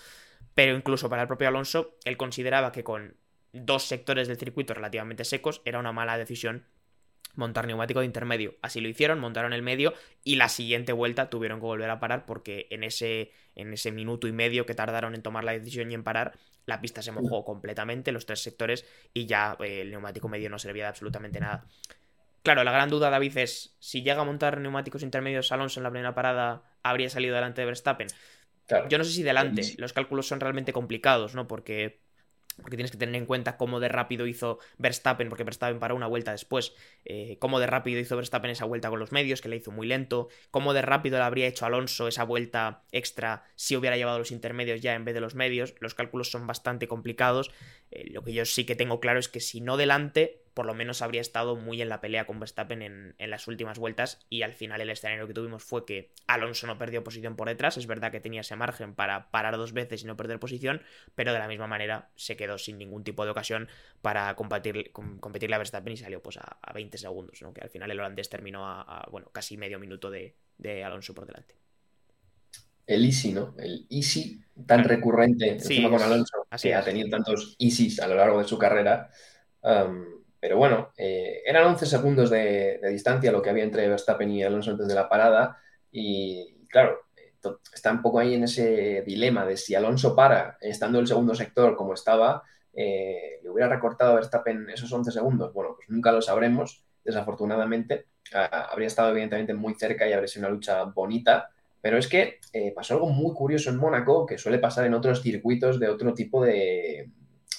[0.55, 3.17] pero incluso para el propio Alonso, él consideraba que con
[3.53, 6.65] dos sectores del circuito relativamente secos, era una mala decisión
[7.35, 8.57] montar neumático de intermedio.
[8.63, 12.27] Así lo hicieron, montaron el medio y la siguiente vuelta tuvieron que volver a parar
[12.27, 15.95] porque en ese, en ese minuto y medio que tardaron en tomar la decisión y
[15.95, 16.33] en parar,
[16.67, 20.59] la pista se mojó completamente, los tres sectores, y ya eh, el neumático medio no
[20.59, 21.67] servía de absolutamente nada.
[22.43, 25.91] Claro, la gran duda, David, es si llega a montar neumáticos intermedios Alonso en la
[25.91, 28.09] primera parada, ¿habría salido delante de Verstappen?
[28.89, 31.47] Yo no sé si delante, los cálculos son realmente complicados, ¿no?
[31.47, 32.02] Porque
[32.61, 36.07] porque tienes que tener en cuenta cómo de rápido hizo Verstappen, porque Verstappen paró una
[36.07, 39.57] vuelta después, eh, cómo de rápido hizo Verstappen esa vuelta con los medios, que le
[39.57, 43.97] hizo muy lento, cómo de rápido le habría hecho Alonso esa vuelta extra si hubiera
[43.97, 47.51] llevado los intermedios ya en vez de los medios, los cálculos son bastante complicados,
[47.91, 50.75] eh, lo que yo sí que tengo claro es que si no delante, por lo
[50.75, 54.53] menos habría estado muy en la pelea con Verstappen en, las últimas vueltas y al
[54.53, 58.13] final el escenario que tuvimos fue que Alonso no perdió posición por detrás, es verdad
[58.13, 60.83] que tenía ese margen para parar dos veces y no perder posición,
[61.15, 63.69] pero de la misma manera se quedó sin ningún tipo de ocasión
[64.03, 67.55] para competir, competirle a Verstappen y salió pues a, 20 segundos, ¿no?
[67.55, 70.35] que al final el holandés terminó a, bueno, casi medio minuto de,
[70.85, 71.57] Alonso por delante.
[72.87, 73.55] El easy, ¿no?
[73.59, 78.39] El easy tan recurrente encima con Alonso, que ha tenido tantos easies a lo largo
[78.39, 79.09] de su carrera.
[80.43, 84.73] Pero bueno, eh, eran 11 segundos de, distancia lo que había entre Verstappen y Alonso
[84.73, 85.57] antes de la parada.
[85.93, 86.99] Y claro,
[87.73, 91.77] está un poco ahí en ese dilema de si Alonso para estando el segundo sector
[91.77, 92.43] como estaba,
[92.75, 95.53] eh, le hubiera recortado a Verstappen esos 11 segundos.
[95.53, 98.07] Bueno, pues nunca lo sabremos, desafortunadamente.
[98.35, 101.51] Ah, habría estado evidentemente muy cerca y habría sido una lucha bonita.
[101.81, 105.23] Pero es que eh, pasó algo muy curioso en Mónaco que suele pasar en otros
[105.23, 107.13] circuitos de otro tipo de,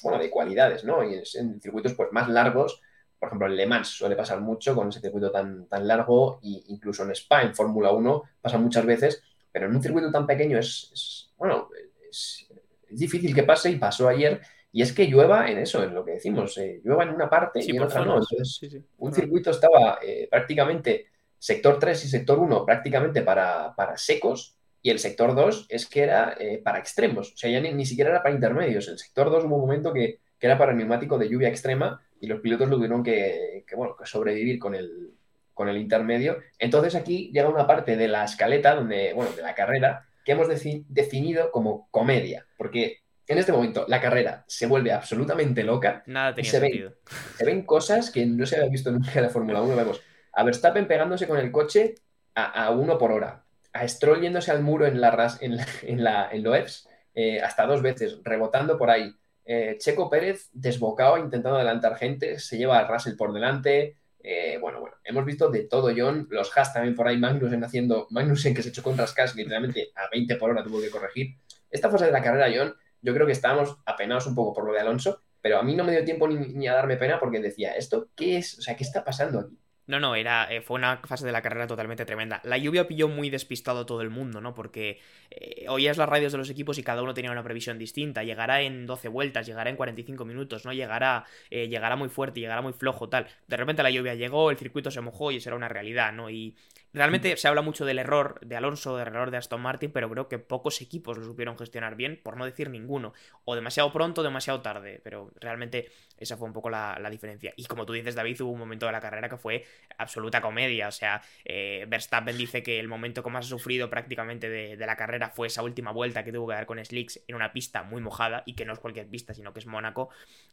[0.04, 1.04] bueno, de cualidades, ¿no?
[1.04, 2.82] Y en, circuitos pues más largos,
[3.18, 6.64] por ejemplo, en Le Mans suele pasar mucho con ese circuito tan, tan largo, e
[6.68, 10.58] incluso en Spa, en Fórmula 1, pasa muchas veces, pero en un circuito tan pequeño
[10.58, 11.70] es, bueno,
[12.10, 12.48] es,
[12.90, 14.42] difícil que pase y pasó ayer.
[14.72, 17.60] Y es que llueva en eso, en lo que decimos, eh, llueva en una parte
[17.64, 18.18] y en otra no.
[18.18, 24.56] Entonces, un circuito estaba eh, prácticamente sector 3 y sector 1 prácticamente para, para secos
[24.86, 28.12] y el sector 2 es que era eh, para extremos, o sea, ya ni, siquiera
[28.12, 28.90] era para intermedios.
[28.90, 32.42] El sector 2 hubo un momento que, era para neumático de lluvia extrema y los
[32.42, 35.14] pilotos lo tuvieron que, bueno, que sobrevivir con el,
[35.54, 36.40] con el intermedio.
[36.60, 40.50] Entonces aquí llega una parte de la escaleta, donde, bueno, de la carrera, que hemos
[40.50, 46.04] definido como comedia, porque en este momento la carrera se vuelve absolutamente loca.
[46.08, 46.90] Nada tenía se sentido.
[46.90, 49.78] Ven, se ven cosas que no se había visto nunca en la Fórmula 1.
[49.78, 50.02] Vemos
[50.34, 51.96] a Verstappen pegándose con el coche
[52.36, 53.43] a, a uno por hora
[53.74, 58.20] a Stroll yéndose al muro en, la, en, la, en, Loebs eh, hasta dos veces,
[58.24, 59.14] rebotando por ahí.
[59.46, 63.98] Eh, Checo Pérez desbocado, intentando adelantar gente, se lleva a Russell por delante.
[64.20, 66.28] Eh, bueno, bueno, hemos visto de todo, John.
[66.30, 70.08] Los Haas también por ahí, Magnussen haciendo, Magnussen que se echó contra Skas, literalmente a
[70.10, 71.36] 20 por hora tuvo que corregir.
[71.70, 74.72] Esta fase de la carrera, John, yo creo que estábamos apenados un poco por lo
[74.72, 77.40] de Alonso, pero a mí no me dio tiempo ni, ni a darme pena porque
[77.40, 78.60] decía, ¿esto qué es?
[78.60, 79.58] O sea, ¿qué está pasando aquí?
[79.86, 82.40] No, no, era, eh, fue una fase de la carrera totalmente tremenda.
[82.46, 84.54] La lluvia pilló muy despistado a todo el mundo, ¿no?
[84.56, 88.24] Porque eh, oías las radios de los equipos y cada uno tenía una previsión distinta.
[88.24, 90.72] Llegará en 12 vueltas, llegará en 45 minutos, ¿no?
[90.72, 93.28] Llegará, eh, llegará muy fuerte, llegará muy flojo, tal.
[93.48, 96.30] De repente la lluvia llegó, el circuito se mojó y eso era una realidad, ¿no?
[96.30, 96.56] Y
[96.94, 100.28] realmente se habla mucho del error de Alonso, del error de Aston Martin, pero creo
[100.28, 103.14] que pocos equipos lo supieron gestionar bien, por no decir ninguno.
[103.46, 107.54] O demasiado pronto o demasiado tarde, pero realmente esa fue un poco la, diferencia.
[107.58, 109.66] Y como tú dices, David, hubo un momento de la carrera que fue
[109.98, 110.88] absoluta comedia.
[110.88, 114.96] O sea, eh, Verstappen dice que el momento que más ha sufrido prácticamente de, la
[114.96, 118.02] carrera fue esa última vuelta que tuvo que dar con Slicks en una pista muy
[118.02, 120.10] mojada y que no es cualquier pista, sino que es Mónaco.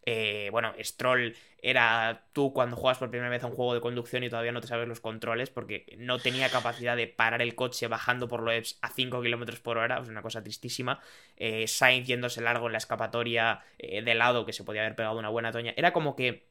[0.07, 4.25] Eh, bueno, Stroll era tú cuando juegas por primera vez a un juego de conducción
[4.25, 7.89] y todavía no te sabes los controles porque no tenía capacidad de parar el coche
[7.89, 11.01] bajando por los a 5 km por hora, es una cosa tristísima.
[11.37, 15.19] Eh, Sainz yéndose largo en la escapatoria eh, de lado que se podía haber pegado
[15.19, 15.75] una buena toña.
[15.77, 16.49] Era como que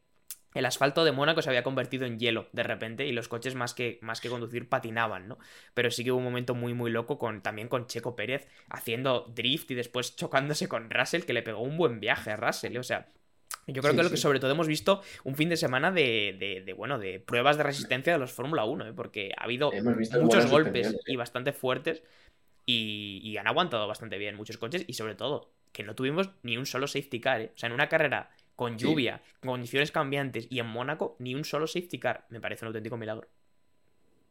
[0.53, 3.73] el asfalto de Mónaco se había convertido en hielo de repente y los coches más
[3.73, 5.37] que, más que conducir patinaban, ¿no?
[5.73, 9.31] Pero sí que hubo un momento muy muy loco con, también con Checo Pérez haciendo
[9.33, 12.79] drift y después chocándose con Russell que le pegó un buen viaje a Russell, ¿eh?
[12.79, 13.07] o sea,
[13.73, 16.99] yo creo que lo que sobre todo hemos visto un fin de semana de, bueno,
[16.99, 18.93] de pruebas de resistencia de los Fórmula 1, ¿eh?
[18.95, 19.71] porque ha habido
[20.21, 22.03] muchos golpes y bastante fuertes
[22.65, 26.65] y, han aguantado bastante bien muchos coches y sobre todo que no tuvimos ni un
[26.65, 27.41] solo safety car.
[27.41, 27.51] ¿eh?
[27.55, 31.67] O sea, en una carrera con lluvia, condiciones cambiantes y en Mónaco ni un solo
[31.67, 32.25] safety car.
[32.29, 33.27] Me parece un auténtico milagro.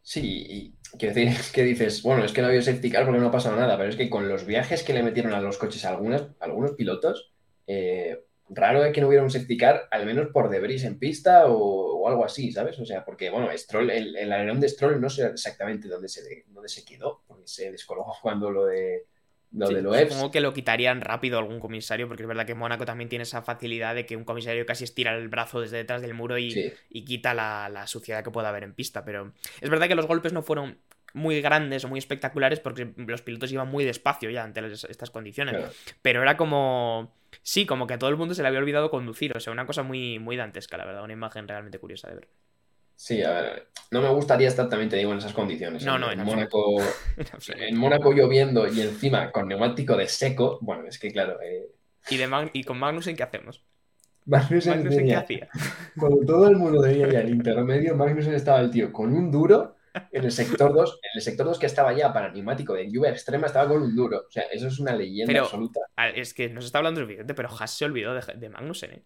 [0.02, 3.20] Sí, y quiero decir, es que dices, bueno, es que no había safety car porque
[3.20, 5.58] no ha pasado nada, pero es que con los viajes que le metieron a los
[5.58, 7.32] coches a algunos pilotos,
[7.66, 12.08] eh, raro que no hubiera un safety car, al menos por debris en pista o,
[12.08, 12.78] algo así, ¿sabes?
[12.78, 16.44] O sea, porque, bueno, Stroll, el, el alerón de Stroll no sé exactamente dónde se,
[16.48, 19.06] dónde se quedó, porque se descolgó cuando lo de
[19.52, 20.12] lo de Loebs.
[20.12, 23.42] Supongo que lo quitarían rápido algún comisario, porque es verdad que Mónaco también tiene esa
[23.42, 27.32] facilidad de que un comisario casi estira el brazo desde detrás del muro y, quita
[27.32, 29.04] la, la, suciedad que pueda haber en pista.
[29.04, 30.78] Pero es verdad que los golpes no fueron
[31.14, 35.56] muy grandes o muy espectaculares porque los pilotos iban muy despacio ya ante estas condiciones.
[36.02, 37.16] Pero era como.
[37.42, 39.36] Sí, como que a todo el mundo se le había olvidado conducir.
[39.36, 41.04] O sea, una cosa muy, muy dantesca, la verdad.
[41.04, 42.28] Una imagen realmente curiosa de ver.
[42.96, 45.84] Sí, a ver, no me gustaría estar también, te digo, en esas condiciones.
[45.84, 46.82] No, no, en, Mónaco.
[47.56, 50.58] en Mónaco lloviendo y encima con neumático de seco.
[50.62, 51.70] Bueno, es que claro, eh,
[52.10, 53.62] ¿Y, de Mag- ¿Y con Magnussen qué hacemos?
[54.26, 55.48] Magnussen, ¿Magnussen qué hacía?
[55.96, 59.76] Cuando todo el mundo tenía ya el intermedio, Magnussen estaba el tío con un duro
[60.12, 61.00] en el sector 2.
[61.02, 63.94] En el sector 2 que estaba ya para neumático de lluvia extrema, estaba con un
[63.96, 64.24] duro.
[64.28, 65.80] O sea, eso es una leyenda Pero- absoluta.
[66.14, 69.02] Es que nos está hablando evidente, pero Haas se olvidó de, de Magnussen, ¿eh?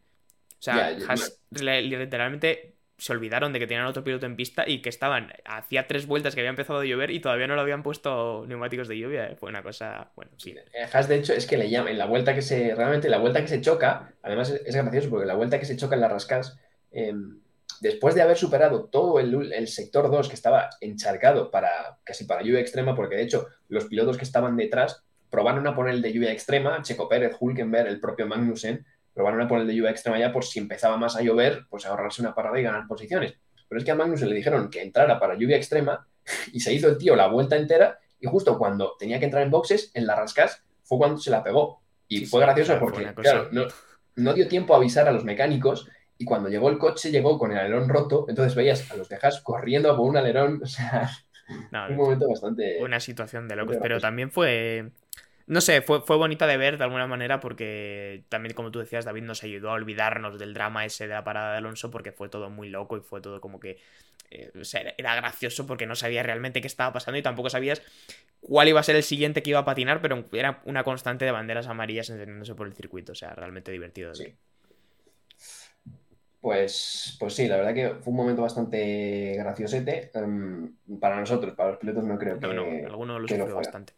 [0.59, 4.81] O sea, yo- Haas literalmente se olvidaron de que tenían otro piloto en pista y
[4.81, 7.83] que estaban, hacía tres vueltas que había empezado a llover y todavía no le habían
[7.83, 9.35] puesto neumáticos de lluvia, ¿eh?
[9.37, 10.51] Fue una cosa, bueno, sí.
[10.73, 13.19] Eh, Haas, de hecho, es que le llaman, en la vuelta que se, realmente la
[13.19, 16.01] vuelta que se choca, además es, es gracioso porque la vuelta que se choca en
[16.01, 16.59] las rascas,
[16.93, 17.13] eh,
[17.83, 22.43] después de haber superado todo el, el sector 2 que estaba encharcado para casi para
[22.43, 26.13] lluvia extrema, porque de hecho los pilotos que estaban detrás probaron a poner el de
[26.13, 30.17] lluvia extrema, Checo Pérez, Hulkenberg, el propio Magnussen, probaron a poner el de lluvia extrema
[30.17, 33.35] ya por si empezaba más a llover, pues ahorrarse una parada y ganar posiciones.
[33.69, 36.07] Pero es que a Magnussen le dijeron que entrara para lluvia extrema
[36.53, 39.51] y se hizo el tío la vuelta entera y justo cuando tenía que entrar en
[39.51, 41.83] boxes, en la rascas, fue cuando se la pegó.
[42.07, 43.51] Y Sí, fue sí, gracioso fue porque, claro,
[44.15, 45.89] no dio tiempo a avisar a los mecánicos
[46.23, 49.19] y cuando llegó el coche llegó con el alerón roto, entonces veías a los de
[49.23, 51.11] Haas corriendo a por un alerón, o sea,
[51.71, 52.81] No, un momento bastante...
[52.83, 54.91] una situación de locos, pero también fue...
[55.47, 59.05] No sé, fue, fue bonita de ver de alguna manera porque también, como tú decías,
[59.05, 62.29] David nos ayudó a olvidarnos del drama ese de la parada de Alonso porque fue
[62.29, 63.79] todo muy loco y fue todo como que...
[64.31, 67.83] eh, o sea, era- gracioso porque no sabías realmente qué estaba pasando y tampoco sabías
[68.41, 71.33] cuál iba a ser el siguiente que iba a patinar, pero era una constante de
[71.33, 74.15] banderas amarillas encendiéndose por el circuito, o sea, realmente divertido.
[74.15, 74.35] Sí.
[76.43, 80.11] Pues, pues sí, la verdad que fue un momento bastante graciosete.
[80.13, 82.47] em, para nosotros, para los pilotos no creo que...
[82.49, 83.93] No, no, alguno lo sufrió bastante.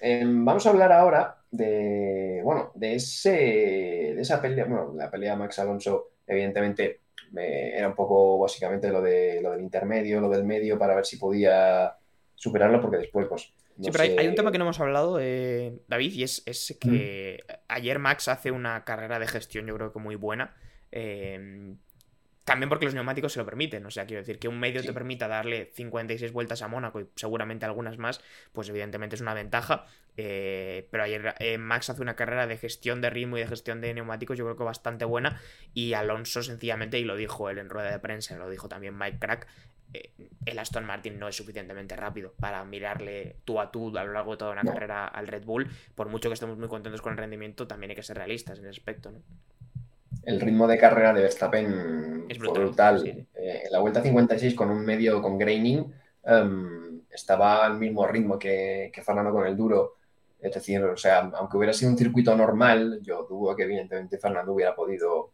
[0.00, 5.36] Em, vamos a hablar ahora de, bueno, de, ese, de esa pelea, bueno, la pelea
[5.36, 7.00] Max Alonso, evidentemente,
[7.32, 11.06] me- era un poco básicamente lo, de, lo del intermedio, lo del medio, para ver
[11.06, 11.96] si podía
[12.34, 13.52] superarlo, porque después, pues...
[13.76, 16.22] no Sí, pero hay, sé- hay un tema que no hemos hablado, eh, David, y
[16.24, 20.54] es, es que ayer Max hace una carrera de gestión, yo creo que muy buena.
[20.92, 21.74] Eh,
[22.44, 23.84] también porque los neumáticos se lo permiten.
[23.84, 24.86] O sea, quiero decir que un medio Sí.
[24.86, 28.22] te permita darle 56 vueltas a Mónaco y seguramente algunas más,
[28.52, 29.84] pues evidentemente es una ventaja.
[30.20, 33.80] eh, pero ayer eh, Max hace una carrera de gestión de ritmo y de gestión
[33.80, 35.40] de neumáticos, yo creo que bastante buena.
[35.74, 39.18] Y Alonso, sencillamente, y lo dijo él en rueda de prensa, lo dijo también Mike
[39.20, 39.46] Crack,
[39.92, 40.10] eh,
[40.44, 44.32] el Aston Martin no es suficientemente rápido para mirarle tú a tú a lo largo
[44.32, 44.72] de toda una No.
[44.72, 45.70] carrera al Red Bull.
[45.94, 48.64] Por mucho que estemos muy contentos con el rendimiento, también hay que ser realistas en
[48.64, 49.22] ese aspecto, ¿no?
[50.22, 53.00] El ritmo de carrera de Verstappen Es fue brutal, brutal.
[53.00, 53.26] sí, sí.
[53.34, 55.92] Eh, en la vuelta 56 con un medio con graining
[56.24, 59.94] em, estaba al mismo ritmo que, que Fernando con el duro.
[60.40, 64.52] Es decir, o sea, aunque hubiera sido un circuito normal, yo dudo que evidentemente Fernando
[64.52, 65.32] hubiera podido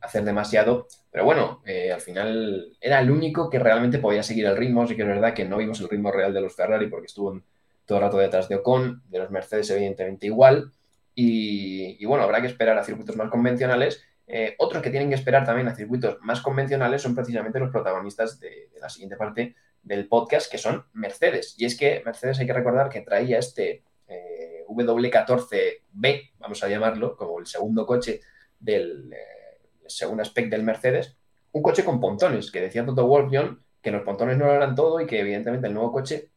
[0.00, 0.86] hacer demasiado.
[1.10, 4.86] Pero bueno, eh, al final era el único que realmente podía seguir el ritmo.
[4.86, 7.40] Sí que es verdad que no vimos el ritmo real de los Ferrari porque estuvo
[7.86, 10.70] todo el rato detrás de Ocon, de los Mercedes evidentemente igual.
[11.14, 14.04] Y, y bueno, habrá que esperar a circuitos más convencionales.
[14.26, 18.40] Eh, otros que tienen que esperar también a circuitos más convencionales son precisamente los protagonistas
[18.40, 21.54] de, la siguiente parte del podcast, que son Mercedes.
[21.58, 27.16] Y es que Mercedes hay que recordar que traía este eh, W14B, vamos a llamarlo,
[27.16, 28.20] como el segundo coche
[28.58, 31.16] del eh, segundo aspect del Mercedes,
[31.52, 33.30] un coche con pontones, que decía Toto Wolff
[33.80, 36.30] que los pontones no lo eran todo y que evidentemente el nuevo coche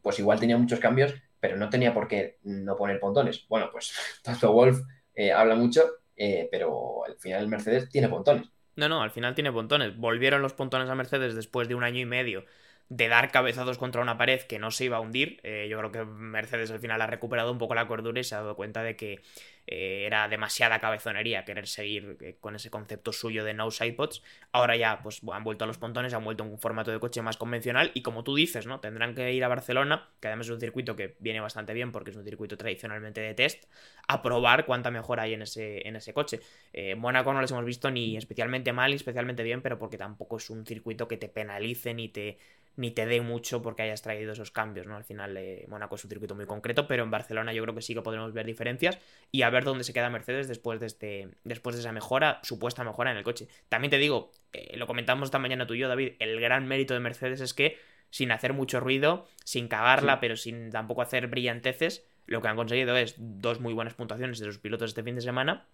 [0.00, 3.46] pues igual tenía muchos cambios, pero no tenía por qué no poner pontones.
[3.48, 3.92] Bueno, pues
[4.22, 4.82] Toto Wolff
[5.14, 5.82] eh, habla mucho,
[6.16, 8.48] eh, pero al final Mercedes tiene pontones.
[8.76, 9.96] No, no, al final tiene pontones.
[9.96, 12.44] Volvieron los pontones a Mercedes después de un año y medio
[12.88, 15.40] de dar cabezazos contra una pared que no se iba a hundir.
[15.42, 18.34] Eh, yo creo que Mercedes al final ha recuperado un poco la cordura y se
[18.34, 19.22] ha dado cuenta de que
[19.66, 24.22] eh, era demasiada cabezonería querer seguir eh, con ese concepto suyo de no sidepods.
[24.52, 27.22] Ahora ya pues han vuelto a los pontones, han vuelto a un formato de coche
[27.22, 28.80] más convencional y como tú dices, ¿no?
[28.80, 32.10] Tendrán que ir a Barcelona, que además es un circuito que viene bastante bien porque
[32.10, 33.64] es un circuito tradicionalmente de test,
[34.08, 36.40] a probar cuánta mejora hay en ese, en ese coche.
[36.72, 40.36] Eh, Mónaco no les hemos visto ni especialmente mal ni especialmente bien, pero porque tampoco
[40.36, 42.38] es un circuito que te penalice ni te,
[42.76, 44.96] ni te dé mucho porque hayas traído esos cambios, ¿no?
[44.96, 47.82] Al final eh, Mónaco es un circuito muy concreto, pero en Barcelona yo creo que
[47.82, 48.98] sí que podremos ver diferencias
[49.30, 52.82] y a ver dónde se queda Mercedes después de, este, después de esa mejora, supuesta
[52.84, 53.48] mejora en el coche.
[53.68, 56.94] También te digo, eh, lo comentamos esta mañana tú y yo, David, el gran mérito
[56.94, 57.78] de Mercedes es que
[58.10, 60.18] sin hacer mucho ruido, sin cagarla, Sí.
[60.20, 64.46] pero sin tampoco hacer brillanteces, lo que han conseguido es dos muy buenas puntuaciones de
[64.46, 65.66] sus pilotos este fin de semana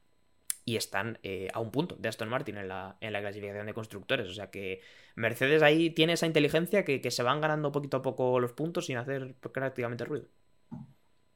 [0.65, 3.75] y están eh, a un punto de Aston Martin en la, en la clasificación de
[3.75, 4.29] constructores.
[4.29, 4.81] O sea que
[5.17, 8.87] Mercedes ahí tiene esa inteligencia que, que se van ganando poquito a poco los puntos
[8.87, 10.27] sin hacer prácticamente ruido.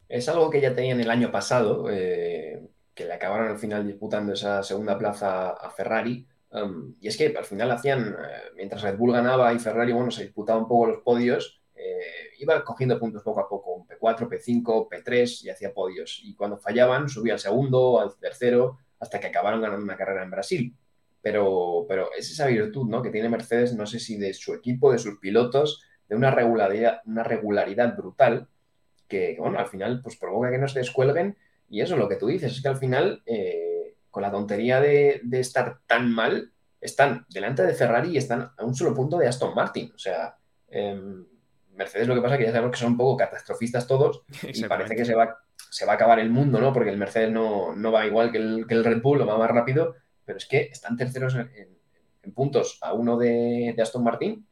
[0.09, 4.33] Es algo que ya tenían el año pasado, eh, que le acabaron al final disputando
[4.33, 6.27] esa segunda plaza a Ferrari.
[6.51, 10.11] Um, y es que al final hacían, eh, mientras Red Bull ganaba y Ferrari, bueno,
[10.11, 14.89] se disputaba un poco los podios, eh, iba cogiendo puntos poco a poco, P4, P5,
[14.89, 16.21] P3 y hacía podios.
[16.23, 20.31] Y cuando fallaban, subía al segundo, al tercero, hasta que acabaron ganando una carrera en
[20.31, 20.77] Brasil.
[21.23, 23.03] Pero, pero es esa virtud ¿no?
[23.03, 27.01] que tiene Mercedes, no sé si de su equipo, de sus pilotos, de una regularidad,
[27.07, 28.49] una regularidad brutal
[29.09, 31.37] que, bueno, al final pues provoca que no se descuelguen.
[31.69, 34.81] Y eso es lo que tú dices, es que al final, eh, con la tontería
[34.81, 36.53] de, de estar tan mal,
[36.85, 39.91] están delante de Ferrari y están a un solo punto de Aston Martin.
[39.95, 40.37] O sea,
[40.69, 41.27] em,
[41.73, 44.65] Mercedes lo que pasa es que ya sabemos que son un poco catastrofistas todos y
[44.65, 45.39] parece que se va,
[45.75, 46.73] se va a acabar el mundo, ¿no?
[46.73, 49.37] Porque el Mercedes no, no va igual que el, que el, Red Bull, o va
[49.37, 51.51] más rápido, pero es que están terceros en,
[52.23, 54.47] en, puntos a uno de, de, Aston Martin,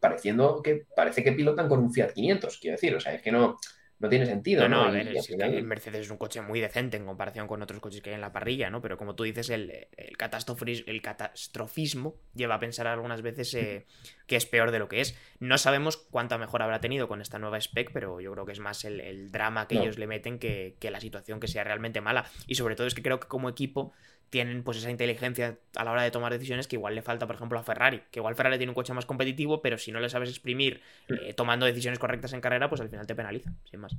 [0.00, 3.30] pareciendo que parece que pilotan con un Fiat 500, quiero decir, o sea, es que
[3.30, 3.56] no,
[4.00, 4.68] no tiene sentido.
[4.68, 5.54] No, no, a ver, es final...
[5.54, 8.20] el Mercedes es un coche muy decente en comparación con otros coches que hay en
[8.20, 8.82] la parrilla, ¿no?
[8.82, 13.86] Pero como tú dices, el, el, catastrofismo, el catastrofismo lleva a pensar algunas veces eh,
[14.26, 15.16] que es peor de lo que es.
[15.38, 18.60] No sabemos cuánta mejor habrá tenido con esta nueva spec, pero yo creo que es
[18.60, 19.82] más el, el drama que no.
[19.82, 22.26] ellos le meten que, que la situación que sea realmente mala.
[22.46, 23.92] Y sobre todo es que creo que como equipo
[24.34, 27.36] tienen pues esa inteligencia a la hora de tomar decisiones que igual le falta, por
[27.36, 28.02] ejemplo, a Ferrari.
[28.10, 31.34] Que igual Ferrari tiene un coche más competitivo, pero si no le sabes exprimir eh,
[31.34, 33.96] tomando decisiones correctas en carrera, pues al final te penaliza, sin más.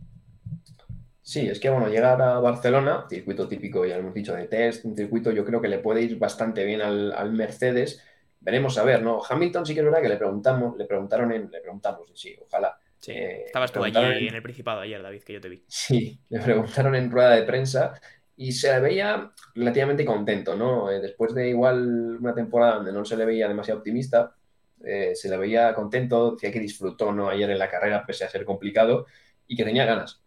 [1.22, 4.84] Sí, es que bueno, llegar a Barcelona, circuito típico, ya lo hemos dicho, de test,
[4.84, 8.04] un circuito yo creo que le puede ir bastante bien al, al Mercedes.
[8.42, 9.22] Veremos a ver, ¿no?
[9.28, 12.78] Hamilton sí que es verdad que le preguntamos, le preguntaron en, le preguntamos, sí, ojalá.
[13.00, 14.28] Sí, eh, estabas tú allí en...
[14.28, 15.64] en el Principado ayer, David, que yo te vi.
[15.66, 17.94] Sí, le preguntaron en rueda de prensa
[18.38, 20.92] y se le veía relativamente contento, ¿no?
[20.92, 24.36] Eh, después de igual una temporada donde no se le veía demasiado optimista,
[24.84, 27.30] eh, se le veía contento, decía que disfrutó, ¿no?
[27.30, 29.06] Ayer en la carrera, pese a ser complicado,
[29.48, 30.22] y que tenía ganas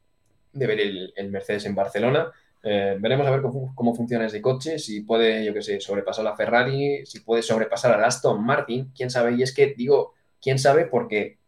[0.52, 2.30] de ver el, Mercedes en Barcelona.
[2.62, 6.26] Eh, veremos a ver cómo, cómo, funciona ese coche, si puede, yo qué sé, sobrepasar
[6.26, 9.34] a la Ferrari, si puede sobrepasar al Aston Martin, quién sabe.
[9.34, 11.38] Y es que digo, quién sabe porque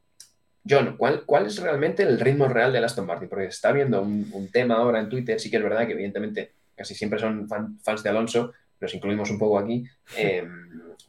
[0.69, 3.29] John, ¿cuál, ¿cuál, es realmente el ritmo real del Aston Martin?
[3.29, 6.53] Porque está viendo un, un, tema ahora en Twitter, sí que es verdad que evidentemente
[6.75, 9.85] casi siempre son fan, fans de Alonso, los incluimos un poco aquí,
[10.17, 10.47] eh,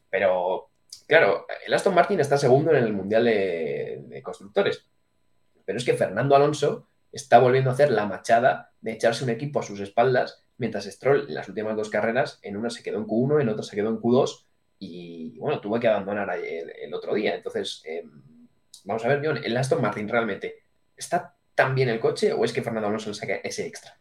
[0.09, 0.69] pero
[1.07, 4.85] claro, el Aston Martin está segundo en el Mundial de, de, Constructores,
[5.65, 9.59] pero es que Fernando Alonso está volviendo a hacer la machada de echarse un equipo
[9.59, 13.07] a sus espaldas, mientras Stroll en las últimas dos carreras, en una se quedó en
[13.07, 14.45] Q1, en otra se quedó en Q2,
[14.79, 17.81] y bueno, tuvo que abandonar el, el otro día, entonces...
[17.85, 18.05] Eh,
[18.83, 20.63] Vamos a ver, John, ¿el Aston Martin realmente
[20.95, 23.97] está tan bien el coche o es que Fernando Alonso le saca ese extra?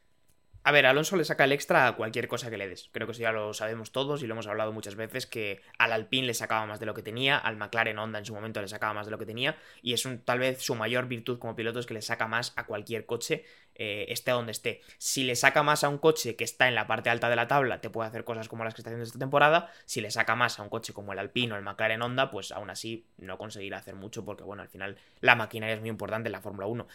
[0.63, 2.91] A ver, Alonso le saca el extra a cualquier cosa que le des.
[2.93, 5.91] Creo que eso ya lo sabemos todos y lo hemos hablado muchas veces, que al
[5.91, 8.69] Alpine le sacaba más de lo que tenía, al McLaren Honda en su momento le
[8.69, 11.57] sacaba más de lo que tenía, y es un, tal vez su mayor virtud como
[11.57, 14.83] piloto es que le saca más a cualquier coche, eh, esté donde esté.
[14.99, 17.49] Si le saca más a un coche que está en la parte alta de la
[17.49, 19.73] tabla, te puede hacer cosas como las que está haciendo esta temporada.
[19.87, 22.53] Si le saca más a un coche como el Alpine o el McLaren Honda, pues
[22.53, 26.29] aún así no conseguirá hacer mucho, porque bueno, al final la maquinaria es muy importante
[26.29, 26.87] en la Fórmula 1.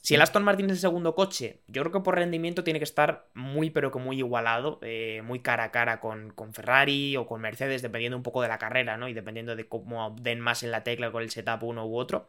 [0.00, 2.84] Si el Aston Martin es el segundo coche, yo creo que por rendimiento tiene que
[2.84, 7.26] estar muy, pero que muy igualado, eh, muy cara a cara con, con, Ferrari o
[7.26, 9.08] con Mercedes, dependiendo un poco de la carrera, ¿no?
[9.08, 12.26] Y dependiendo de cómo den más en la tecla con el setup uno u otro.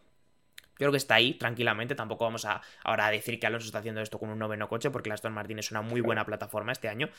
[0.79, 1.93] Yo creo que está ahí tranquilamente.
[1.93, 4.89] Tampoco vamos a ahora a decir que Alonso está haciendo esto con un noveno coche,
[4.89, 7.09] porque el Aston Martin es una muy buena plataforma este año.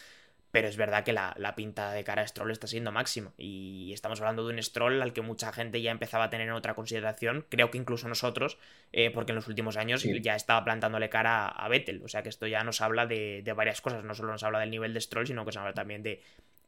[0.51, 3.33] Pero es verdad que la, la, pinta de cara a Stroll está siendo máxima.
[3.37, 6.55] Y estamos hablando de un Stroll al que mucha gente ya empezaba a tener en
[6.55, 7.47] otra consideración.
[7.49, 8.59] Creo que incluso nosotros,
[8.93, 10.21] eh, porque en los últimos años sí.
[10.21, 12.03] ya estaba plantándole cara a, a, Vettel.
[12.03, 14.03] O sea que esto ya nos habla de, de, varias cosas.
[14.03, 16.21] No solo nos habla del nivel de Stroll, sino que nos habla también de,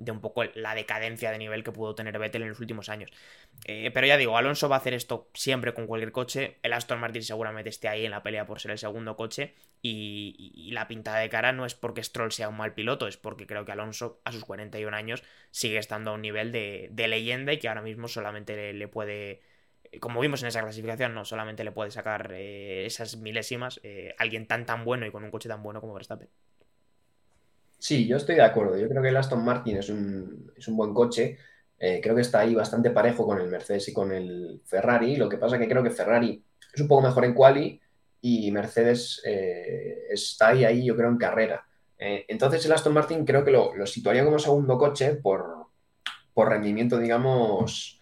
[0.04, 3.10] de un poco la decadencia de nivel que pudo tener Vettel en los últimos años.
[3.64, 6.58] Eh, pero ya digo, Alonso va a hacer esto siempre con cualquier coche.
[6.62, 9.54] El Aston Martin seguramente esté ahí en la pelea por ser el segundo coche.
[9.82, 13.46] Y, la pintada de cara no es porque Stroll sea un mal piloto, es porque
[13.46, 17.58] creo que Alonso a sus 41 años sigue estando a un nivel de, leyenda y
[17.58, 19.42] que ahora mismo solamente le, le, puede.
[20.00, 24.46] Como vimos en esa clasificación, no solamente le puede sacar eh, esas milésimas eh, alguien
[24.46, 26.28] tan tan bueno y con un coche tan bueno como Verstappen.
[27.82, 28.78] Sí, yo estoy de acuerdo.
[28.78, 31.36] Yo creo que el Aston Martin es un, es un buen coche.
[31.76, 35.16] Eh, creo que está ahí bastante parejo con el Mercedes y con el Ferrari.
[35.16, 36.40] Lo que pasa es que creo que Ferrari
[36.72, 37.80] es un poco mejor en quali
[38.20, 41.66] y Mercedes eh, está ahí, ahí, yo creo, en carrera.
[41.98, 45.66] Eh, entonces el Aston Martin creo que lo, lo situaría como segundo coche por,
[46.32, 48.00] por rendimiento, digamos,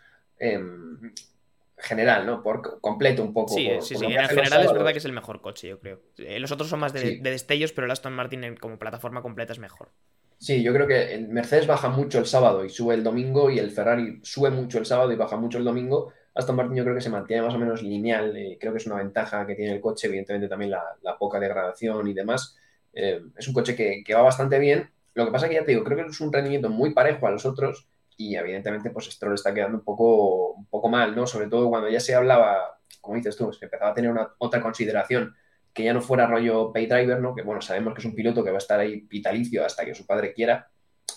[1.80, 2.42] general, ¿no?
[2.42, 3.54] Por completo un poco.
[3.54, 4.12] Sí, por, sí, por sí.
[4.12, 6.00] En general es verdad que es el mejor coche, yo creo.
[6.18, 7.18] Eh, los otros son más de, sí.
[7.18, 9.90] de, destellos, pero el Aston Martin como plataforma completa es mejor.
[10.38, 13.58] Sí, yo creo que el Mercedes baja mucho el sábado y sube el domingo y
[13.58, 16.12] el Ferrari sube mucho el sábado y baja mucho el domingo.
[16.34, 18.34] Aston Martin yo creo que se mantiene más o menos lineal.
[18.36, 21.38] Eh, creo que es una ventaja que tiene el coche, evidentemente también la, la poca
[21.38, 22.56] degradación y demás.
[22.94, 24.90] Eh, es un coche que, que va bastante bien.
[25.14, 27.30] Lo que pasa que ya te digo, creo que es un rendimiento muy parejo a
[27.30, 27.89] los otros
[28.28, 31.26] y evidentemente pues Stroll está quedando un poco, un poco mal, ¿no?
[31.26, 34.60] Sobre todo cuando ya se hablaba como dices tú, se empezaba a tener una, otra
[34.60, 35.34] consideración
[35.72, 37.34] que ya no fuera rollo pay driver, ¿no?
[37.34, 39.94] Que bueno, sabemos que es un piloto que va a estar ahí vitalicio hasta que
[39.94, 40.68] su padre quiera,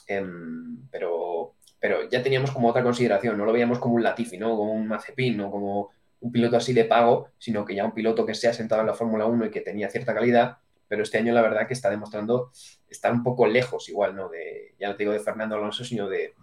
[0.08, 4.56] em, pero, pero ya teníamos como otra consideración, no lo veíamos como un Latifi, ¿no?
[4.56, 5.52] Como un Mazepin, ¿no?
[5.52, 5.90] Como
[6.20, 8.88] un piloto así de pago, sino que ya un piloto que se ha sentado en
[8.88, 11.90] la Fórmula 1 y que tenía cierta calidad, pero este año la verdad que está
[11.90, 12.52] demostrando
[12.88, 14.30] estar un poco lejos igual, ¿no?
[14.30, 16.36] De, ya no te digo de Fernando Alonso, sino de,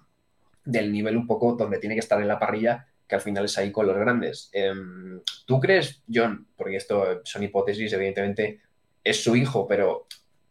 [0.64, 3.58] del nivel un poco donde tiene que estar en la parrilla, que al final es
[3.58, 4.50] ahí con los grandes.
[4.52, 8.60] Em, ¿Tú crees, John, porque esto son hipótesis, evidentemente
[9.02, 10.06] es su hijo, pero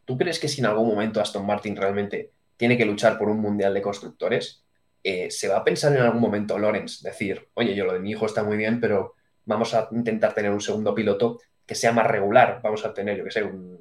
[0.05, 3.39] ¿tú crees que si en algún momento Aston Martin realmente tiene que luchar por un
[3.39, 4.63] mundial de constructores,
[5.03, 8.11] eh, se va a pensar en algún momento Lorenz, decir, oye, yo lo de mi
[8.11, 12.07] hijo está muy bien, pero vamos a intentar tener un segundo piloto que sea más
[12.07, 13.79] regular, vamos a tener, yo que sé, un,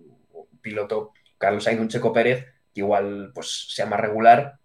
[0.61, 4.59] piloto, Carlos Sainz, un Checo Pérez, que igual pues sea más regular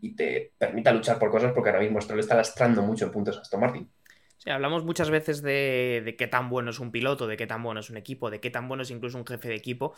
[0.00, 3.38] y, te permita luchar por cosas, porque ahora mismo Stroll está lastrando mucho en puntos
[3.38, 3.90] a Aston Martin.
[4.36, 7.80] Sí, hablamos muchas veces de, qué tan bueno es un piloto, de qué tan bueno
[7.80, 9.94] es un equipo, de qué tan bueno es incluso un jefe de equipo.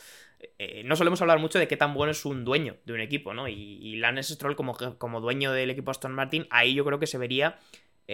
[0.59, 3.35] Eh, no solemos hablar mucho de qué tan bueno es un dueño de un equipo,
[3.35, 3.47] ¿no?
[3.47, 7.07] Y, y Lance Stroll como, como dueño del equipo Aston Martin, ahí yo creo que
[7.07, 7.57] se vería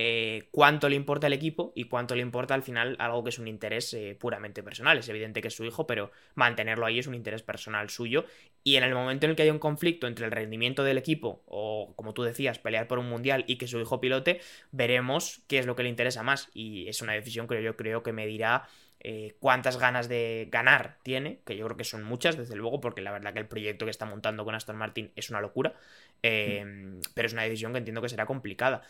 [0.01, 3.40] eh, cuánto le importa el equipo y cuánto le importa al final algo que es
[3.40, 4.96] un interés eh, puramente personal.
[4.96, 8.24] Es evidente que es su hijo, pero mantenerlo ahí es un interés personal suyo.
[8.62, 11.42] Y en el momento en el que hay un conflicto entre el rendimiento del equipo
[11.46, 14.40] o, como tú decías, pelear por un mundial y que su hijo pilote,
[14.70, 16.49] veremos qué es lo que le interesa más.
[16.55, 18.68] Y es una decisión que yo creo que me dirá
[19.01, 23.01] eh, cuántas ganas de ganar tiene, que yo creo que son muchas, desde luego, porque
[23.01, 25.74] la verdad que el proyecto que está montando con Aston Martin es una locura,
[26.22, 27.01] mm.
[27.14, 28.82] pero es una decisión que entiendo que será complicada.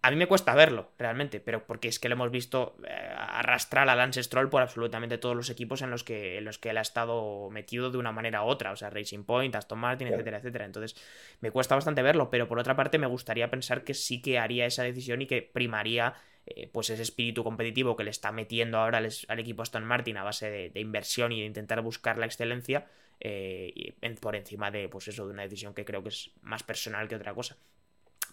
[0.00, 3.88] A mí me cuesta verlo, realmente, pero porque es que lo hemos visto eh, arrastrar
[3.88, 6.78] a Lance Stroll por absolutamente todos los equipos en los, que, en los que él
[6.78, 10.38] ha estado metido de una manera u otra, o sea, Racing Point, Aston Martin, etcétera,
[10.38, 10.66] etcétera.
[10.66, 10.94] Entonces,
[11.40, 14.66] me cuesta bastante verlo, pero por otra parte me gustaría pensar que sí que haría
[14.66, 16.14] esa decisión y que primaría
[16.46, 20.22] eh, pues ese espíritu competitivo que le está metiendo ahora al, equipo Aston Martin a
[20.22, 22.86] base de, inversión y de intentar buscar la excelencia
[23.18, 27.08] eh, por encima de, pues eso, de una decisión que creo que es más personal
[27.08, 27.58] que otra cosa.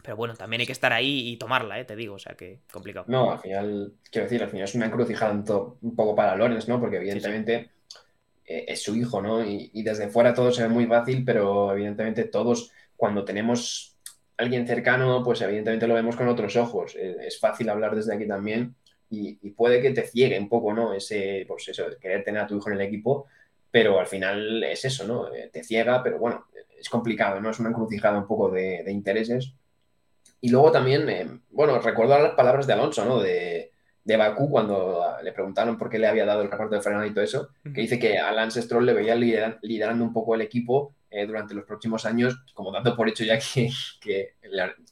[0.05, 1.85] Pero bueno, también hay que estar ahí y tomarla, ¿eh?
[1.85, 3.05] te digo, o sea que complicado.
[3.09, 6.79] No, al final, quiero decir, al final es una encrucijada un, poco para Lorenz, ¿no?
[6.79, 7.71] Porque evidentemente
[8.45, 9.43] eh, es su hijo, ¿no?
[9.43, 13.97] Y, desde fuera todo se ve muy fácil, pero evidentemente todos, cuando tenemos
[14.37, 16.95] alguien cercano, pues evidentemente lo vemos con otros ojos.
[16.95, 18.75] Eh, es fácil hablar desde aquí también
[19.09, 20.93] y, puede que te ciegue un poco, ¿no?
[20.93, 23.25] Ese, pues eso, querer tener a tu hijo en el equipo,
[23.71, 25.33] pero al final es eso, ¿no?
[25.33, 26.45] Eh, te ciega, pero bueno,
[26.77, 27.49] es complicado, ¿no?
[27.49, 29.55] Es una encrucijada un poco de, de intereses
[30.45, 33.19] y luego también, eh, bueno, recuerdo las palabras de Alonso, ¿no?
[33.19, 33.71] De,
[34.03, 37.13] de Bakú cuando le preguntaron por qué le había dado el reparto de Fernando y
[37.15, 40.93] todo eso, que dice que a Lance Stroll le veía liderando un poco el equipo
[41.09, 44.35] eh, durante los próximos años, como dando por hecho ya que, que,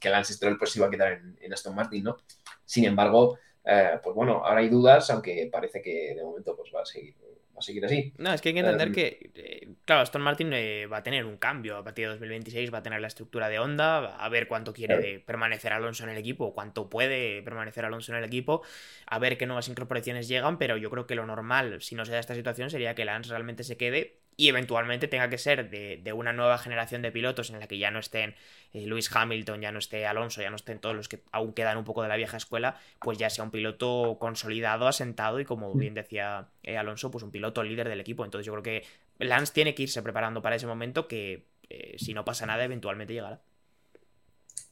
[0.00, 2.16] que Lance Stroll pues iba a quedar en, Aston Martin, ¿no?
[2.64, 6.82] Sin embargo, eh, pues bueno, ahora hay dudas, aunque parece que de momento pues va
[6.82, 7.14] a seguir
[7.58, 8.12] a seguir así.
[8.18, 11.02] No, es que hay que entender em, que, eh, claro, Aston Martin eh, va a
[11.02, 14.28] tener un cambio a partir de 2026, va a tener la estructura de Honda, a
[14.28, 18.62] ver cuánto quiere permanecer Alonso en el equipo, cuánto puede permanecer Alonso en el equipo,
[19.06, 22.12] a ver qué nuevas incorporaciones llegan, pero yo creo que lo normal, si no se
[22.12, 26.12] da esta situación, sería que Lance realmente se quede y eventualmente tenga que ser de,
[26.12, 28.34] una nueva generación de pilotos en la que ya no estén
[28.72, 31.76] eh, Lewis Hamilton, ya no esté Alonso, ya no estén todos los que aún quedan
[31.78, 35.72] un poco de la vieja escuela, pues ya sea un piloto consolidado, asentado y como
[35.74, 38.24] bien decía eh, Alonso, pues un piloto líder del equipo.
[38.24, 38.84] Entonces yo creo que
[39.18, 43.12] Lance tiene que irse preparando para ese momento que eh, si no pasa nada eventualmente
[43.12, 43.40] llegará.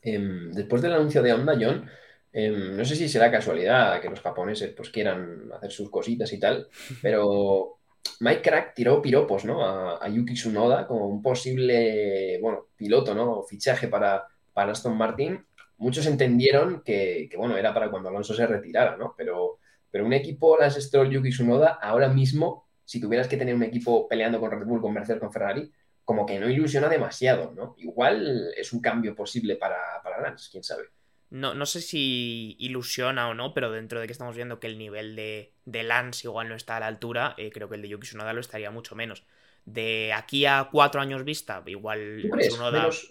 [0.02, 1.88] Em, después del anuncio de Honda, John,
[2.32, 6.40] em, no sé si será casualidad que los japoneses pues quieran hacer sus cositas y
[6.40, 6.68] tal,
[7.02, 7.78] pero
[8.20, 9.64] Mike Crack tiró piropos, ¿no?
[9.64, 13.42] A, Yuki Tsunoda como un posible, bueno, piloto, ¿no?
[13.42, 15.44] Fichaje para, para Aston Martin.
[15.78, 19.14] Muchos entendieron que, bueno, era para cuando Alonso se retirara, ¿no?
[19.16, 19.58] Pero,
[19.90, 24.06] pero un equipo, las Stroll, Yuki Tsunoda, ahora mismo, si tuvieras que tener un equipo
[24.06, 25.72] peleando con Red Bull, con Mercedes, con Ferrari,
[26.04, 27.74] como que no ilusiona demasiado, ¿no?
[27.78, 30.84] Igual es un cambio posible para, para Lance, quién sabe.
[31.32, 34.76] No, no sé si ilusiona o no, pero dentro de que estamos viendo que el
[34.76, 37.88] nivel de, de Lance igual no está a la altura, eh, creo que el de
[37.88, 39.24] Yuki Tsunoda lo estaría mucho menos.
[39.64, 42.80] De aquí a cuatro años vista, igual Tsunoda...
[42.80, 43.10] Menos,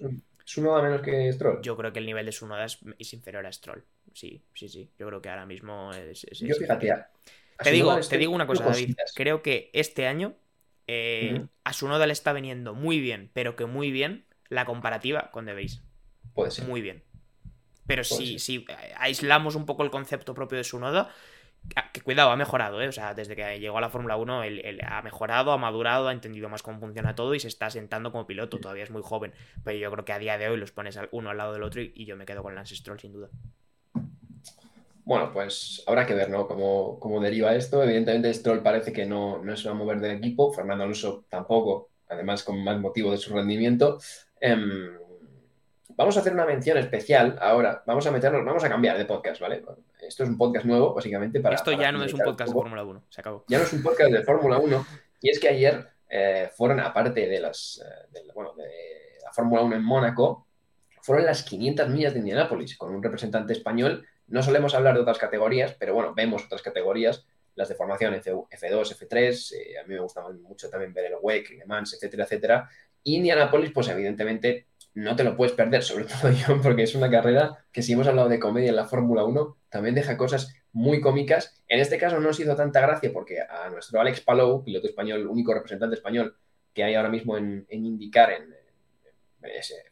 [0.83, 1.63] menos que Stroll?
[1.63, 3.83] Yo creo que el nivel de Tsunoda es, es inferior a Stroll.
[4.13, 4.87] Sí, sí, sí.
[4.99, 6.21] Yo creo que ahora mismo es...
[6.21, 6.93] Yo fíjate,
[7.63, 8.97] te digo, te digo una cosa, David.
[9.15, 10.35] Creo que este año
[10.85, 15.47] eh, a Tsunoda le está viniendo muy bien, pero que muy bien la comparativa con
[15.47, 15.55] The
[16.35, 16.67] Puede ser.
[16.67, 17.01] Muy bien.
[17.87, 18.65] Pero si, si,
[18.97, 21.07] aislamos un poco el concepto propio de su nodo,
[21.75, 22.87] ah, que cuidado, ha mejorado, ¿eh?
[22.87, 26.11] O sea, desde que llegó a la Fórmula 1, él, ha mejorado, ha madurado, ha
[26.11, 28.59] entendido más cómo funciona todo y se está sentando como piloto.
[28.59, 31.29] Todavía es muy joven, pero yo creo que a día de hoy los pones uno
[31.29, 33.29] al lado del otro y, yo me quedo con Lance Stroll sin duda.
[35.03, 36.47] Bueno, pues habrá que ver, ¿no?
[36.47, 37.83] Cómo, cómo deriva esto.
[37.83, 40.53] Evidentemente, Stroll parece que no, no se va a mover del equipo.
[40.53, 43.99] Fernando Alonso tampoco, además con más motivo de su rendimiento.
[44.39, 45.00] Em,
[45.95, 47.83] vamos a hacer una mención especial ahora.
[47.85, 49.63] Vamos a meternos, vamos a cambiar de podcast, ¿vale?
[50.01, 51.39] Esto es un podcast nuevo, básicamente.
[51.39, 52.53] Para, Esto ya para no es un podcast de.
[52.53, 53.45] Fórmula 1, se acabó.
[53.47, 54.85] Ya no es un podcast de Fórmula 1.
[55.21, 59.61] Y es que ayer eh, fueron, aparte de las eh, de, bueno, de la Fórmula
[59.61, 60.47] 1 en Mónaco,
[61.01, 64.05] fueron las 500 millas de Indianápolis con un representante español.
[64.27, 67.25] No solemos hablar de otras categorías, pero bueno, vemos otras categorías,
[67.55, 68.29] las de formación F,
[68.69, 69.53] 2 F3.
[69.53, 72.69] eh, a mí me gusta mucho también ver el WEC, Le Mans, etcétera, etcétera.
[73.03, 77.09] Y Indianápolis, pues evidentemente no te lo puedes perder, sobre todo yo, porque es una
[77.09, 81.01] carrera que si hemos hablado de comedia en la Fórmula 1, también deja cosas muy
[81.01, 81.61] cómicas.
[81.67, 85.27] En este caso no nos hizo tanta gracia porque a nuestro Alex Palou, piloto español,
[85.27, 86.35] único representante español
[86.73, 88.55] que hay ahora mismo en, IndyCar, en,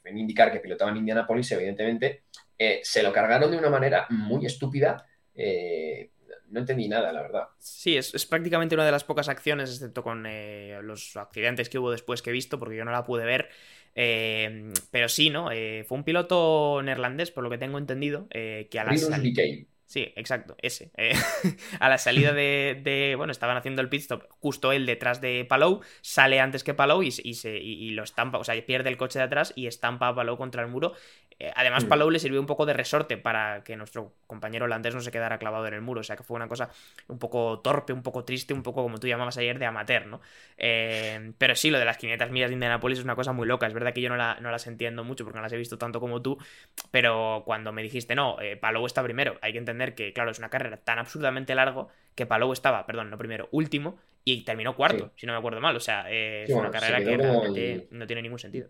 [0.04, 2.24] en IndyCar que pilotaba en Indianapolis, evidentemente,
[2.58, 5.06] eh, se lo cargaron de una manera muy estúpida.
[5.34, 6.12] Eh,
[6.52, 7.48] no entendí nada, la verdad.
[7.58, 11.78] Sí, es, es, prácticamente una de las pocas acciones, excepto con eh, los accidentes que
[11.78, 13.50] hubo después que he visto, porque yo no la pude ver.
[13.96, 15.52] Eh, pero sí, ¿no?
[15.52, 18.96] Eh, fue un piloto neerlandés, por lo que tengo entendido, que a la.
[19.86, 20.92] Sí, exacto, ese.
[20.98, 21.14] Eh,
[21.80, 25.46] a la salida de, de- Bueno, estaban haciendo el pit stop, justo él detrás de
[25.50, 28.64] Palou, sale antes que Palou y, se- y, se, y, y lo estampa, o sea,
[28.66, 30.94] pierde el coche de atrás y estampa a Palou contra el muro.
[31.40, 31.88] Eh, además, Mm.
[31.88, 35.38] Palou le sirvió un poco de resorte para que nuestro compañero holandés no se quedara
[35.40, 36.70] clavado en el muro, o sea, que fue una cosa
[37.08, 40.20] un poco torpe, un poco triste, un poco como tú llamabas ayer de amateur, ¿no?
[40.58, 43.68] Eh, pero sí, lo de las 500 millas de Indianapolis es una cosa muy loca.
[43.68, 45.78] Es verdad que yo no, la- no las entiendo mucho porque no las he visto
[45.78, 46.38] tanto como tú,
[46.92, 50.40] pero cuando me dijiste, no, eh, Palou está primero, hay que entender que, claro, es
[50.40, 55.12] una carrera tan absurdamente largo que Palou estaba, perdón, no primero, último y terminó cuarto,
[55.16, 55.76] si no me acuerdo mal.
[55.76, 58.68] O sea, eh, Sí, es una carrera que realmente el- no tiene ningún sentido.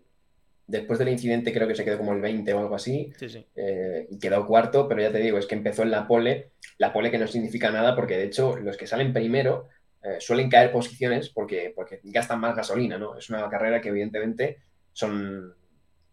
[0.70, 3.12] Después del incidente creo que se quedó como el 20 o algo así.
[3.18, 3.46] Sí, sí.
[3.56, 7.10] eh, quedó cuarto, pero ya te digo, es que empezó en la pole, la pole
[7.10, 9.68] que no significa nada porque de hecho los que salen primero
[10.02, 13.18] eh, suelen caer posiciones porque, porque gastan más gasolina, ¿no?
[13.18, 14.58] Es una carrera que evidentemente
[14.92, 15.54] son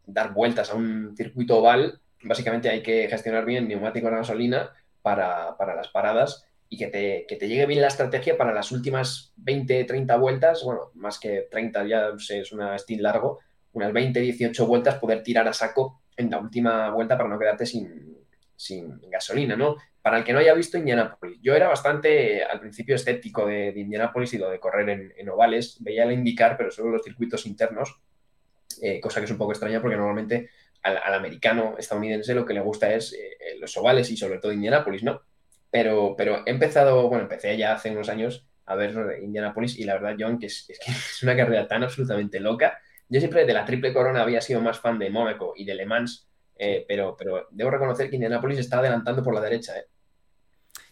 [0.06, 5.56] dar vueltas a un circuito oval, básicamente hay que gestionar bien neumáticos de gasolina para,
[5.56, 9.34] para las paradas y que te, que te llegue bien la estrategia para las últimas
[9.38, 13.40] 20, 30 vueltas, bueno, más que 30 ya es una stint largo,
[13.74, 17.66] unas 20, 18 vueltas, poder tirar a saco en la última vuelta para no quedarte
[17.66, 18.18] sin,
[18.56, 19.76] sin gasolina, ¿no?
[20.02, 24.34] Para el que no haya visto Indianapolis, yo era bastante al principio escéptico de, Indianapolis
[24.34, 28.00] y lo de correr en, en ovales, veía el indicar, pero solo los circuitos internos,
[28.82, 30.50] eh, cosa que es un poco extraña porque normalmente
[30.84, 34.54] al, al americano estadounidense lo que le gusta es eh, los ovales y sobre todo
[34.54, 35.22] Indianapolis, ¿no?
[35.70, 39.94] Pero, pero he empezado, bueno, empecé ya hace unos años a ver Indianapolis y la
[39.94, 42.80] verdad, John, que es, es que es una carrera tan absolutamente loca.
[43.10, 45.86] Yo siempre de la triple corona había sido más fan de Mónaco y de Le
[45.86, 49.78] Mans, eh, pero, pero debo reconocer que Indianapolis está adelantando por la derecha.
[49.78, 49.86] ¿eh?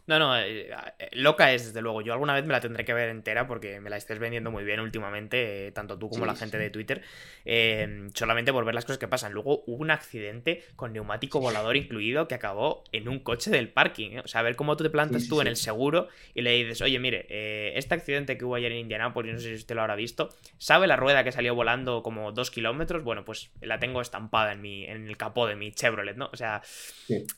[0.08, 2.02] No, no, eh, eh, loca es desde luego.
[2.02, 4.64] Yo alguna vez me la tendré que ver entera porque me la estés vendiendo muy
[4.64, 6.64] bien últimamente, eh, tanto tú como Sí, la gente sí.
[6.64, 7.02] de Twitter,
[7.44, 9.34] eh, solamente por ver las cosas que pasan.
[9.34, 14.18] Luego hubo un accidente con neumático volador incluido que acabó en un coche del parking.
[14.24, 16.52] O sea, a ver cómo tú te plantas Sí, tú en el seguro y le
[16.52, 17.26] dices, oye, mire,
[17.78, 20.30] este accidente que hubo ayer en Indianápolis, no sé si usted lo habrá visto,
[20.60, 23.04] ¿sabe la rueda que salió volando como dos kilómetros?
[23.04, 26.30] Bueno, pues la tengo estampada en, mi, en el capó de mi Chevrolet, ¿no?
[26.32, 26.62] O sea,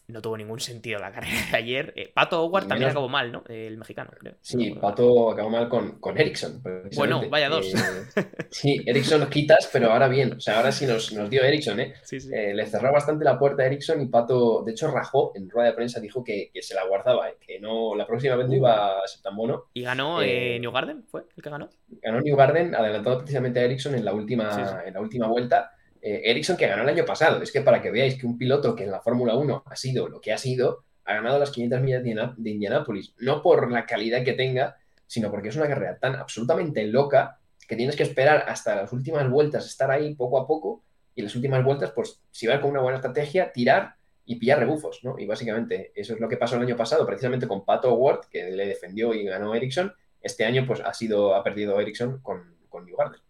[0.07, 2.11] no tuvo ningún sentido la carrera de ayer.
[2.13, 3.43] Pato Howard También acabó mal, ¿no?
[3.47, 4.35] El mexicano, creo.
[4.41, 6.61] Sí, Pato acabó mal con, con Ericsson.
[6.95, 7.73] Bueno, vaya dos.
[7.73, 10.33] Eh, sí, Ericsson quitas, pero ahora bien.
[10.33, 11.93] O sea, ahora sí nos, nos dio Ericsson, ¿eh?
[12.03, 12.29] Sí, sí.
[12.33, 15.69] Eh, le cerró bastante la puerta a Ericsson y Pato, de hecho, rajó en rueda
[15.69, 17.37] de prensa, dijo que, que se la guardaba, ¿eh?
[17.39, 19.65] que no, la próxima vez no iba a ser tan bueno.
[19.73, 21.69] y ganó eh, New Garden, ¿fue el que ganó?
[22.01, 24.61] Ganó New Garden, adelantado precisamente a Ericsson en la última, sí.
[24.85, 25.71] En la última vuelta.
[26.01, 27.41] Eh, Ericsson que ganó el año pasado.
[27.41, 30.07] Es que para que veáis que un piloto que en la Fórmula 1 ha sido
[30.07, 32.03] lo que ha sido, ha ganado las 500 millas
[32.37, 33.13] de Indianápolis.
[33.17, 34.75] No por la calidad que tenga,
[35.07, 39.29] sino porque es una carrera tan absolutamente loca que tienes que esperar hasta las últimas
[39.29, 40.83] vueltas, estar ahí poco a poco,
[41.15, 43.95] y las últimas vueltas, pues si vas con una buena estrategia, tirar
[44.25, 45.17] y pillar rebufos, ¿no?
[45.17, 48.51] Y básicamente eso es lo que pasó el año pasado, precisamente con Pato Ward, que
[48.51, 49.93] le defendió y ganó Ericsson.
[50.21, 53.21] Este año, pues ha sido, ha perdido Ericsson con, con New Garden.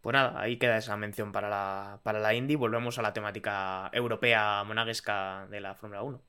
[0.00, 2.54] Pues nada, ahí queda esa mención para la, para la Indy.
[2.54, 6.22] Volvemos a la temática europea monaguesca de la Fórmula 1.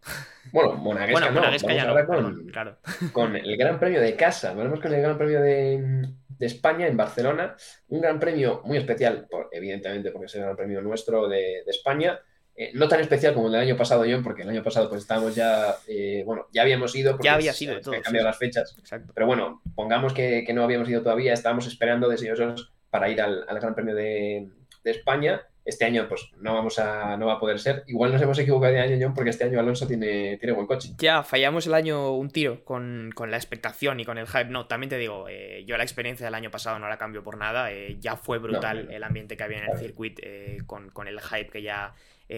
[0.52, 2.78] Bueno, Monaguesca bueno, no, monaguesca ya no, con, perdón, claro.
[3.14, 4.54] con el Gran Premio de casa.
[4.54, 7.56] Volvemos con el Gran Premio de, de España en Barcelona.
[7.90, 11.72] Un Gran Premio muy especial, por- evidentemente, porque es el Gran Premio nuestro de, de
[11.72, 12.20] España.
[12.56, 15.02] Eh, no tan especial como el del año pasado, John, porque el año pasado pues
[15.02, 17.12] estábamos ya, eh, bueno, ya habíamos ido.
[17.14, 18.30] porque Ya había sido todo, han cambiado sí.
[18.32, 18.76] las fechas.
[18.80, 19.14] Exacto.
[19.14, 23.46] Pero bueno, pongamos que, que no habíamos ido todavía, estábamos esperando deseosos para ir al,
[23.48, 24.48] al Gran Premio de,
[24.84, 25.42] de España.
[25.66, 27.84] este año pues no vamos a, no va a poder ser.
[27.88, 30.90] Igual nos hemos equivocado de año, John, porque este año Alonso tiene, tiene buen coche.
[30.98, 34.46] Ya, fallamos el año un tiro con, con la expectación y con el hype.
[34.46, 37.38] No, también te digo, eh, yo la experiencia del año pasado no la cambio por
[37.38, 37.72] nada.
[37.72, 38.96] eh, ya fue brutal No, no.
[38.98, 41.94] el ambiente que había en el circuito eh, con, con el hype que ya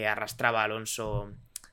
[0.08, 1.32] arrastraba Alonso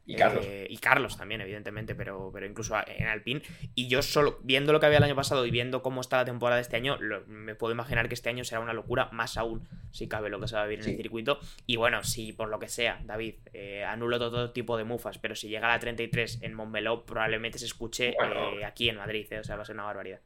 [0.09, 0.44] Y Carlos.
[0.46, 3.42] eh, y Carlos también, evidentemente, pero, pero incluso en Alpine.
[3.74, 6.24] Y yo solo, viendo lo que había el año pasado y viendo cómo está la
[6.24, 9.36] temporada de este año, lo- me puedo imaginar que este año será una locura, más
[9.36, 11.38] aún si cabe lo que se va a vivir en el circuito.
[11.66, 15.34] Y bueno, si por lo que sea, David, eh, anulo todo tipo de mufas, pero
[15.36, 18.34] si llega a la 33 en Montmeló, probablemente se escuche Bueno.
[18.59, 20.20] eh, aquí en Madrid, eh, o sea, va a ser una barbaridad.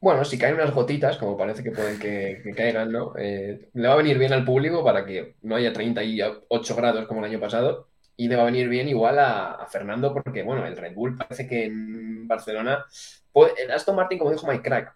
[0.00, 3.12] Bueno, si caen unas gotitas, como parece que pueden que, que caigan, ¿no?
[3.16, 7.26] Le va a venir bien al público para que no haya 38 grados como el
[7.30, 7.89] año pasado.
[8.20, 11.46] Y le va a venir bien igual a, Fernando, porque bueno, el Red Bull parece
[11.48, 12.84] que en Barcelona.
[13.32, 14.94] puede- Aston Martin, como dijo Mike Crack,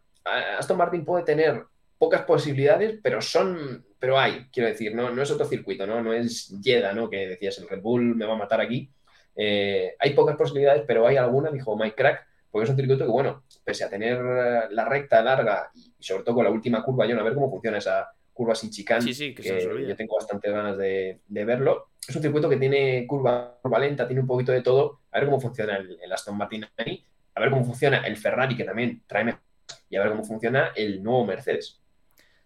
[0.59, 1.64] Aston Martin puede tener
[1.97, 3.87] pocas posibilidades, pero son.
[3.99, 6.03] Pero hay, quiero decir, no, no es otro circuito, ¿no?
[6.03, 7.09] No es Jeddah, ¿no?
[7.09, 8.91] Que decías, el Red Bull me va a matar aquí.
[9.35, 13.11] Eh, hay pocas posibilidades, pero hay alguna, dijo Mike Crack, porque es un circuito que,
[13.11, 17.07] bueno, pese a tener eh, la recta larga y sobre todo con la última curva,
[17.09, 19.89] John, a ver cómo funciona esa curva sin chicane, Sí, sí, que se nos olvida.
[19.89, 21.91] yo tengo bastantes ganas de, de verlo.
[22.07, 25.01] Es un circuito que tiene curva, curva lenta, tiene un poquito de todo.
[25.12, 27.03] A ver cómo funciona el, el Aston Martin ahí,
[27.35, 29.41] a ver cómo funciona el Ferrari, que también trae mejor,
[29.89, 31.80] y a ver cómo funciona el nuevo Mercedes.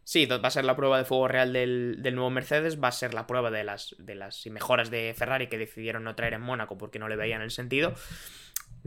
[0.05, 2.93] Sí, va a ser la prueba de fuego real del, del nuevo Mercedes, va a
[2.93, 6.41] ser la prueba de las, de las mejoras de Ferrari que decidieron no traer en
[6.41, 7.93] Mónaco porque no le veían el sentido.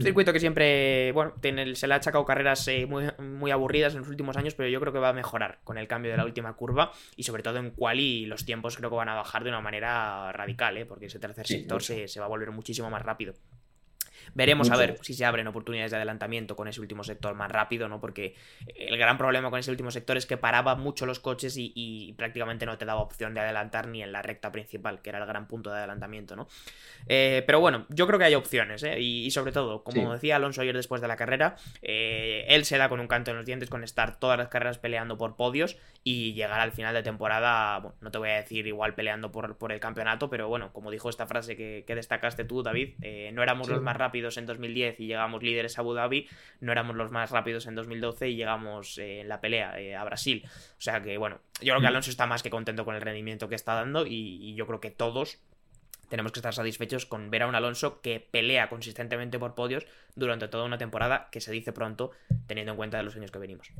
[0.00, 4.00] Circuito que siempre, bueno, tiene, se le ha achacado carreras eh, muy, muy aburridas en
[4.00, 6.24] los últimos años, pero yo creo que va a mejorar con el cambio de la
[6.24, 9.50] última curva y sobre todo en quali los tiempos creo que van a bajar de
[9.50, 10.86] una manera radical, ¿eh?
[10.86, 13.34] porque ese tercer Sí, sector se, se va a volver muchísimo más rápido.
[14.34, 17.88] Veremos a ver si se abren oportunidades de adelantamiento con ese último sector más rápido,
[17.88, 18.00] ¿no?
[18.00, 18.34] Porque
[18.74, 22.12] el gran problema con ese último sector es que paraba mucho los coches y, y
[22.14, 25.26] prácticamente no te daba opción de adelantar ni en la recta principal, que era el
[25.26, 26.48] gran punto de adelantamiento, ¿no?
[27.08, 29.00] Eh, pero bueno, yo creo que hay opciones, ¿eh?
[29.00, 30.12] Y, y sobre todo, como Sí.
[30.14, 33.36] decía Alonso ayer después de la carrera, eh, él se da con un canto en
[33.36, 37.02] los dientes con estar todas las carreras peleando por podios y llegar al final de
[37.02, 40.72] temporada, bueno, no te voy a decir igual peleando por, por el campeonato, pero bueno,
[40.72, 43.72] como dijo esta frase que, que destacaste tú, David, eh, no éramos Sí.
[43.72, 46.28] los más rápidos en 2010 y llegamos líderes a Abu Dhabi,
[46.60, 50.04] no éramos los más rápidos en 2012 y llegamos eh, en la pelea eh, a
[50.04, 50.44] Brasil.
[50.46, 51.86] O sea que, bueno, yo creo que Mm.
[51.86, 54.80] Alonso está más que contento con el rendimiento que está dando y, y yo creo
[54.80, 55.38] que todos
[56.08, 60.46] tenemos que estar satisfechos con ver a un Alonso que pelea consistentemente por podios durante
[60.48, 62.10] toda una temporada que se dice pronto,
[62.46, 63.72] teniendo en cuenta los años que venimos.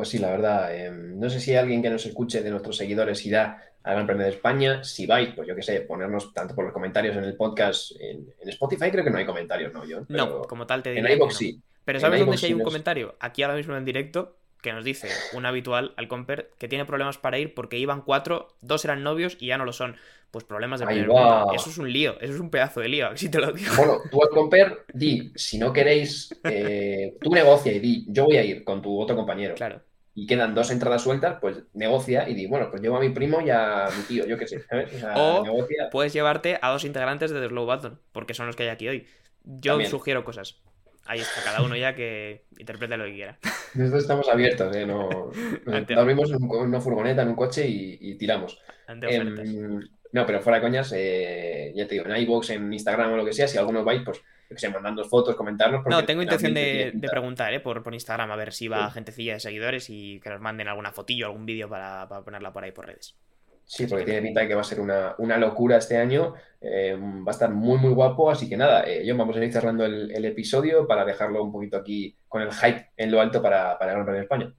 [0.00, 2.74] Pues sí, la verdad, eh, no sé si hay alguien que nos escuche de nuestros
[2.78, 4.82] seguidores irá al Gran Premio de España.
[4.82, 8.26] Si vais, pues yo qué sé, ponernos tanto por los comentarios en el podcast, en,
[8.40, 9.84] en Spotify creo que no hay comentarios, ¿no?
[9.84, 11.38] Yo, No, como tal te en diría que iVoox no.
[11.38, 11.60] sí.
[11.84, 13.14] Pero En ¿sabes dónde sí hay un nos- comentario?
[13.20, 17.18] Aquí ahora mismo en directo que nos dice un habitual al Comper que tiene problemas
[17.18, 19.96] para ir porque iban cuatro, dos eran novios y ya no lo son.
[20.30, 21.50] Pues problemas de primer mundo.
[21.54, 23.74] Eso es un lío, eso es un pedazo de lío, así te lo digo.
[23.76, 28.36] Bueno, tú al Comper, di, si no queréis, eh, tú negocia y di, yo voy
[28.36, 29.54] a ir con tu otro compañero.
[29.56, 29.80] Claro.
[30.22, 33.40] Y quedan dos entradas sueltas, pues negocia y di, bueno, pues llevo a mi primo
[33.40, 34.92] y a mi tío, yo qué sé, ¿sabes?
[34.94, 35.88] O sea, O- negocia.
[35.90, 38.86] Puedes llevarte a dos integrantes de The Slow Button, porque son los que hay aquí
[38.86, 39.06] hoy.
[39.44, 39.90] Yo También.
[39.90, 40.60] sugiero cosas.
[41.06, 43.38] Ahí está, cada uno ya que interprete lo que quiera.
[43.74, 44.84] Nosotros estamos abiertos, ¿eh?
[44.84, 45.08] No,
[45.88, 48.58] dormimos en, una furgoneta, en un coche y, y tiramos.
[48.88, 49.16] Ante.
[49.16, 49.80] Em,
[50.12, 53.24] no, pero fuera de coñas, eh, ya te digo, en iVoox, en Instagram o lo
[53.24, 54.20] que sea, si algunos vais, pues,
[54.54, 55.84] que sé, mandando fotos, comentarnos.
[55.86, 57.60] No, tengo intención de, preguntar, ¿eh?
[57.60, 58.94] Por, por Instagram, a ver si va Sí.
[58.94, 62.64] gentecilla de seguidores y que nos manden alguna fotillo, algún vídeo para, para ponerla por
[62.64, 63.16] ahí por redes.
[63.64, 66.34] Sí, porque tiene pinta de que va a ser una, una locura este año.
[66.60, 68.28] eh, va a estar muy, muy guapo.
[68.28, 71.52] Así que nada, eh, John, vamos a ir cerrando el, el episodio para dejarlo un
[71.52, 74.52] poquito aquí con el hype en lo alto para, para el Gran Premio España.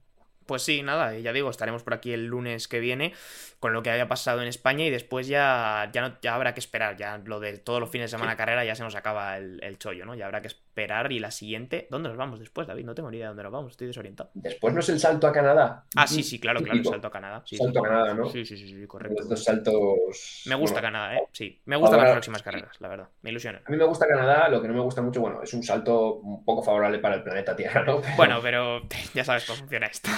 [0.52, 3.14] Pues sí, nada, ya digo, estaremos por aquí el lunes que viene
[3.58, 6.60] con lo que haya pasado en España y después ya, ya, no, ya habrá que
[6.60, 6.98] esperar.
[6.98, 8.36] Ya lo de todos los fines de semana Sí.
[8.36, 10.14] carrera ya se nos acaba el, el chollo, ¿no?
[10.14, 10.71] Ya habrá que esperar
[11.10, 11.86] y la siguiente.
[11.90, 12.84] ¿Dónde nos vamos después, David?
[12.84, 14.30] No tengo ni idea de dónde nos vamos, estoy desorientado.
[14.34, 15.84] Después no es el salto a Canadá.
[15.96, 17.42] Ah, sí, sí, claro, claro, el salto a Canadá.
[17.44, 17.86] Sí, Salto sí.
[17.86, 18.28] a Canadá, ¿no?
[18.28, 19.20] Sí, sí, sí, sí, correcto.
[19.20, 20.44] Los dos saltos.
[20.46, 21.22] Me gusta bueno, Canadá, ¿eh?
[21.32, 23.08] Sí, me gustan las próximas carreras, la verdad.
[23.22, 23.62] Me ilusiona.
[23.64, 26.16] A mí me gusta Canadá, lo que no me gusta mucho, bueno, es un salto
[26.16, 28.00] un poco favorable para el planeta Tierra, ¿no?
[28.00, 28.82] Pero, Bueno, pero
[29.14, 30.10] ya sabes cómo funciona esto.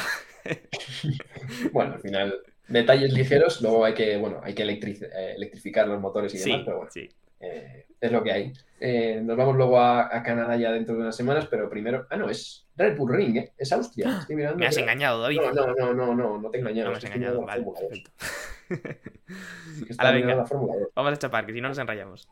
[1.72, 2.34] bueno, al final,
[2.68, 6.62] detalles ligeros, luego hay que, bueno, hay que eh, electrificar los motores y demás, Sí,
[6.64, 7.09] pero bueno, sí.
[7.41, 8.53] Eh, es lo que hay.
[8.80, 12.16] Eh, nos vamos luego a, a Canadá ya dentro de unas semanas, pero primero, ah,
[12.16, 13.53] no, es Red Bull Ring, ¿eh?
[13.57, 14.59] Es Austria, estoy mirando.
[14.59, 15.41] Me has engañado, David.
[15.41, 16.87] No, no, no, no, no, no te he engañado.
[16.87, 18.11] No me has engañado, mirando la vale, Fórmula 2, perfecto.
[19.91, 20.35] es que A la venga.
[20.35, 20.89] la Fórmula 2.
[20.95, 22.28] Vamos a chapar, que si no nos enrayamos.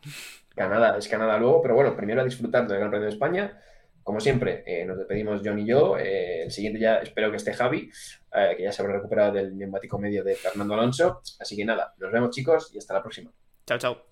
[0.55, 3.59] Canadá, es Canadá luego, pero bueno, primero a disfrutar del Gran Premio de España.
[4.03, 5.96] como siempre, eh, nos despedimos John y yo.
[5.96, 7.90] Eh, el siguiente ya espero que esté Javi,
[8.34, 11.22] eh, que ya se habrá recuperado del neumático medio de Fernando Alonso.
[11.38, 13.30] Así que nada, nos vemos chicos y hasta la próxima.
[13.64, 14.11] Chao, chao.